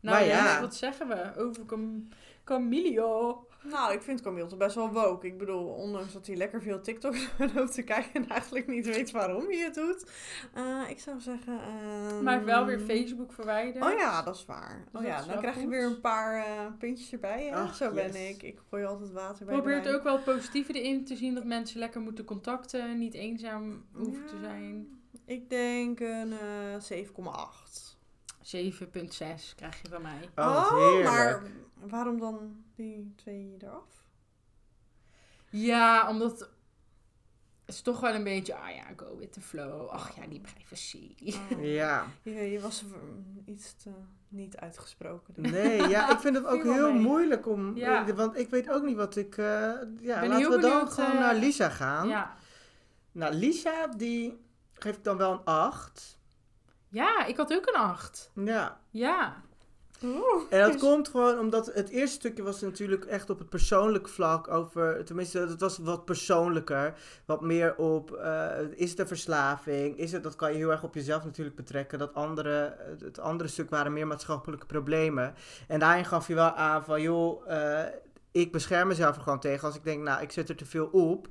[0.00, 0.60] Nou Maar ja, ja.
[0.60, 2.08] wat zeggen we over Cam
[2.44, 3.46] Camilio?
[3.62, 5.26] Nou, ik vind Camille toch best wel woke.
[5.26, 7.14] Ik bedoel, ondanks dat hij lekker veel TikTok
[7.54, 10.10] loopt te kijken en eigenlijk niet weet waarom hij het doet.
[10.54, 11.60] Eh, ik zou zeggen...
[11.60, 13.84] ehm, Maar hij heeft wel weer Facebook verwijderd.
[13.84, 14.84] Oh ja, dat is waar.
[14.92, 17.54] Dus oh ja, dan krijg je weer een paar eh, puntjes erbij.
[17.54, 18.42] Ach, Zo ben ik.
[18.42, 19.96] Ik gooi altijd water bij Probeert de wijn.
[19.98, 24.26] ook wel het positieve erin te zien dat mensen lekker moeten contacten, niet eenzaam hoeven
[24.26, 24.98] te zijn.
[25.26, 26.32] Ik denk een
[26.88, 27.88] eh 7,8.
[28.42, 30.28] 7,6 krijg je van mij.
[30.36, 31.04] Oh, heerlijk.
[31.04, 31.42] maar
[31.88, 34.04] waarom dan die twee eraf?
[35.50, 36.48] Ja, omdat het
[37.78, 39.88] is toch wel een beetje, ah ja, go with the flow.
[39.88, 41.14] Ach ja, die privacy.
[41.24, 41.64] Oh.
[41.64, 42.06] Ja.
[42.22, 42.84] Je, je was
[43.44, 43.90] iets te
[44.28, 45.34] niet uitgesproken.
[45.34, 45.50] dus.
[45.50, 47.02] Nee, ja, ik vind het ook heel mee.
[47.02, 47.76] moeilijk om.
[47.76, 48.14] Ja.
[48.14, 49.36] Want ik weet ook niet wat ik.
[49.36, 52.08] eh, ja, Ben laten heel we dan benieuwd, gewoon eh, naar Lisa gaan.
[52.08, 52.36] Ja.
[53.12, 54.40] Nou, Lisa, die
[54.72, 56.18] geef ik dan wel een 8.
[56.88, 58.30] ja, ik had ook een 8.
[58.34, 58.80] Ja.
[58.90, 59.42] Ja.
[60.50, 64.48] En dat komt gewoon omdat het eerste stukje was natuurlijk echt op het persoonlijk vlak
[64.48, 66.94] over, tenminste het was wat persoonlijker,
[67.24, 70.82] wat meer op, eh, is het een verslaving, is het, dat kan je heel erg
[70.82, 75.34] op jezelf natuurlijk betrekken, dat andere, het andere stuk waren meer maatschappelijke problemen.
[75.68, 77.86] En daarin gaf je wel aan van, joh, eh,
[78.30, 80.86] ik bescherm mezelf er gewoon tegen als ik denk, nou ik zet er te veel
[80.86, 81.28] op.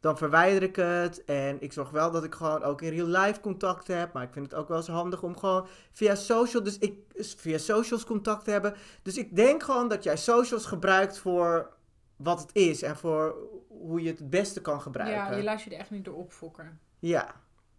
[0.00, 3.40] Dan verwijder ik het en ik zorg wel dat ik gewoon ook in real life
[3.40, 4.12] contact heb.
[4.12, 7.58] Maar ik vind het ook wel eens handig om gewoon via social, dus ik, via
[7.58, 8.74] socials contact te hebben.
[9.02, 11.76] Dus ik denk gewoon dat jij socials gebruikt voor
[12.16, 13.36] wat het is en voor
[13.68, 15.30] hoe je het het beste kan gebruiken.
[15.30, 16.80] Ja, je laat je er echt niet door opfokken.
[16.98, 17.34] Ja,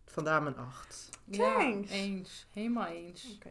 [0.05, 1.09] vandaar mijn acht.
[1.31, 1.89] Thanks.
[1.89, 2.47] Ja, eens.
[2.53, 3.35] Helemaal eens.
[3.35, 3.49] Oké.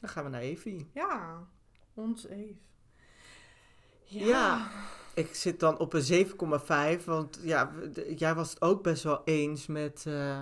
[0.00, 0.90] Dan gaan we naar Evie.
[0.94, 1.46] Ja,
[1.94, 2.54] ons Eve.
[4.04, 4.70] Ja.
[5.14, 6.26] Ik zit dan op een
[6.98, 7.72] 7,5, want ja,
[8.16, 10.04] jij was het ook best wel eens met...
[10.06, 10.40] eh,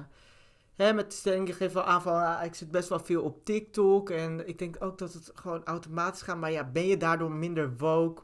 [0.76, 3.22] Hè, met de stelling, je geeft wel aan van, ah, ik zit best wel veel
[3.22, 4.10] op TikTok.
[4.10, 6.36] En ik denk ook dat het gewoon automatisch gaat.
[6.38, 8.22] Maar ja, ben je daardoor minder woke?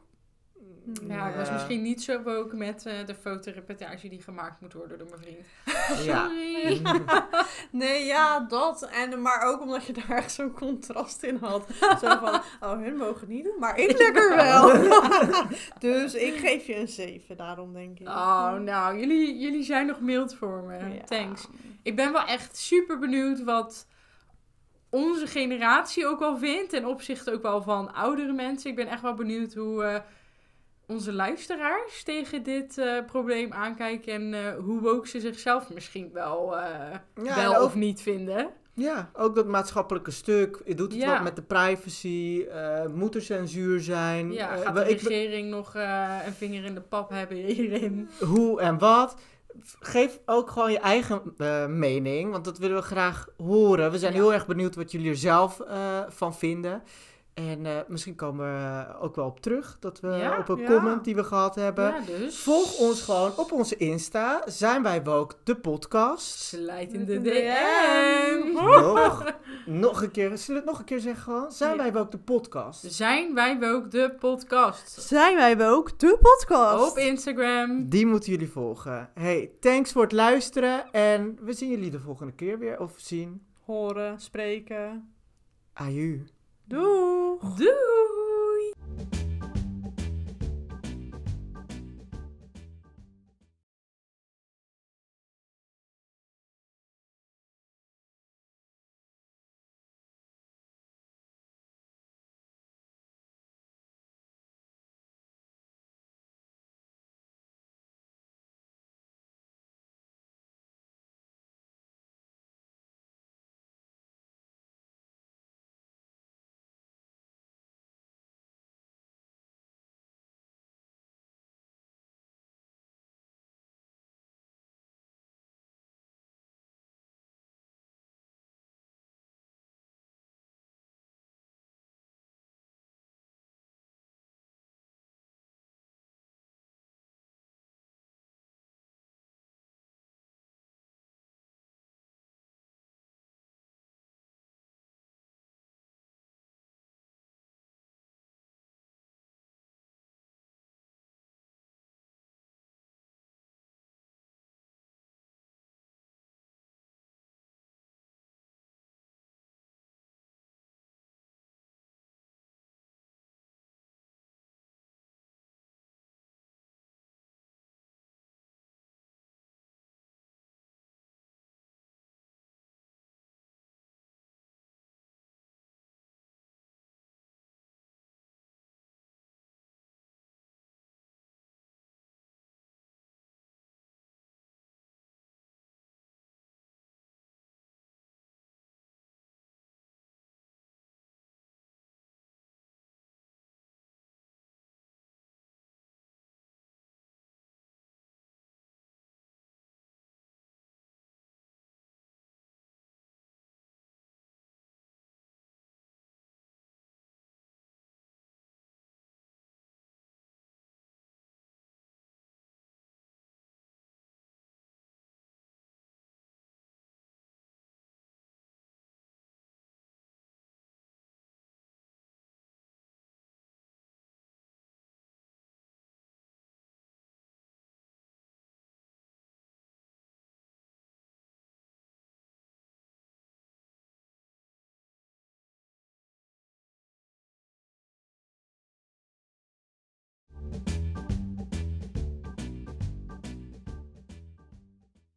[1.07, 4.97] Ja, ik was misschien niet zo woke met eh, de fotoreportage die gemaakt moet worden
[4.97, 6.05] door mijn vriend.
[6.05, 6.27] Ja.
[6.29, 6.81] Sorry.
[7.71, 8.89] Nee, ja, dat.
[8.91, 11.67] En, maar ook omdat je daar echt zo'n contrast in had.
[11.79, 14.71] Zo van, oh, hun mogen het niet doen, maar ik lekker wel.
[15.79, 18.07] dus ik geef je een 7 daarom, denk ik.
[18.07, 20.77] Oh, nou, jullie, jullie zijn nog mild voor me.
[20.77, 21.03] Ja.
[21.03, 21.47] Thanks.
[21.83, 23.87] Ik ben wel echt super benieuwd wat
[24.89, 26.69] onze generatie ook wel vindt.
[26.69, 28.69] Ten opzichte ook wel van oudere mensen.
[28.69, 29.99] Ik ben echt wel benieuwd hoe eh,
[30.87, 34.13] onze luisteraars tegen dit eh, probleem aankijken.
[34.13, 36.65] En eh, hoe woke ze zichzelf misschien wel, eh,
[37.23, 38.49] Ja, wel ook- of niet vinden.
[38.75, 40.61] Ja, ook dat maatschappelijke stuk.
[40.65, 41.13] Je doet het Ja.
[41.13, 42.45] wat met de privacy.
[42.93, 44.31] moet er censuur zijn?
[44.31, 45.73] Ja, gaat de ik- regering nog
[46.25, 48.09] een vinger in de pap hebben hierin?
[48.19, 49.15] hoe en wat.
[49.79, 51.21] Geef ook gewoon je eigen
[51.79, 53.91] mening, want dat willen we graag horen.
[53.91, 54.19] We zijn Ja.
[54.19, 55.61] heel erg benieuwd wat jullie er zelf
[56.07, 56.83] van vinden.
[57.33, 60.65] En eh, misschien komen we ook wel op terug, dat we Ja, op een ja.
[60.67, 61.83] comment die we gehad hebben.
[61.85, 62.37] Ja, dus.
[62.37, 64.41] Volg ons gewoon op onze Insta.
[64.45, 66.39] Zijn wij woke de podcast.
[66.39, 68.53] Slijt in de DM.
[68.53, 69.33] Nog,
[69.65, 71.51] nog een keer, zullen we het nog een keer zeggen gewoon?
[71.51, 71.77] Zijn Ja.
[71.77, 72.93] wij woke de podcast?
[72.93, 75.01] Zijn wij ook de podcast?
[75.01, 76.91] Zijn wij ook de podcast?
[76.91, 77.89] Op Instagram.
[77.89, 79.09] Die moeten jullie volgen.
[79.13, 82.79] Hey, thanks voor het luisteren en we zien jullie de volgende keer weer.
[82.79, 83.45] Of zien.
[83.65, 85.13] Horen, spreken.
[85.73, 86.23] Aju.
[86.65, 87.39] Doeg!
[87.57, 89.32] Doei!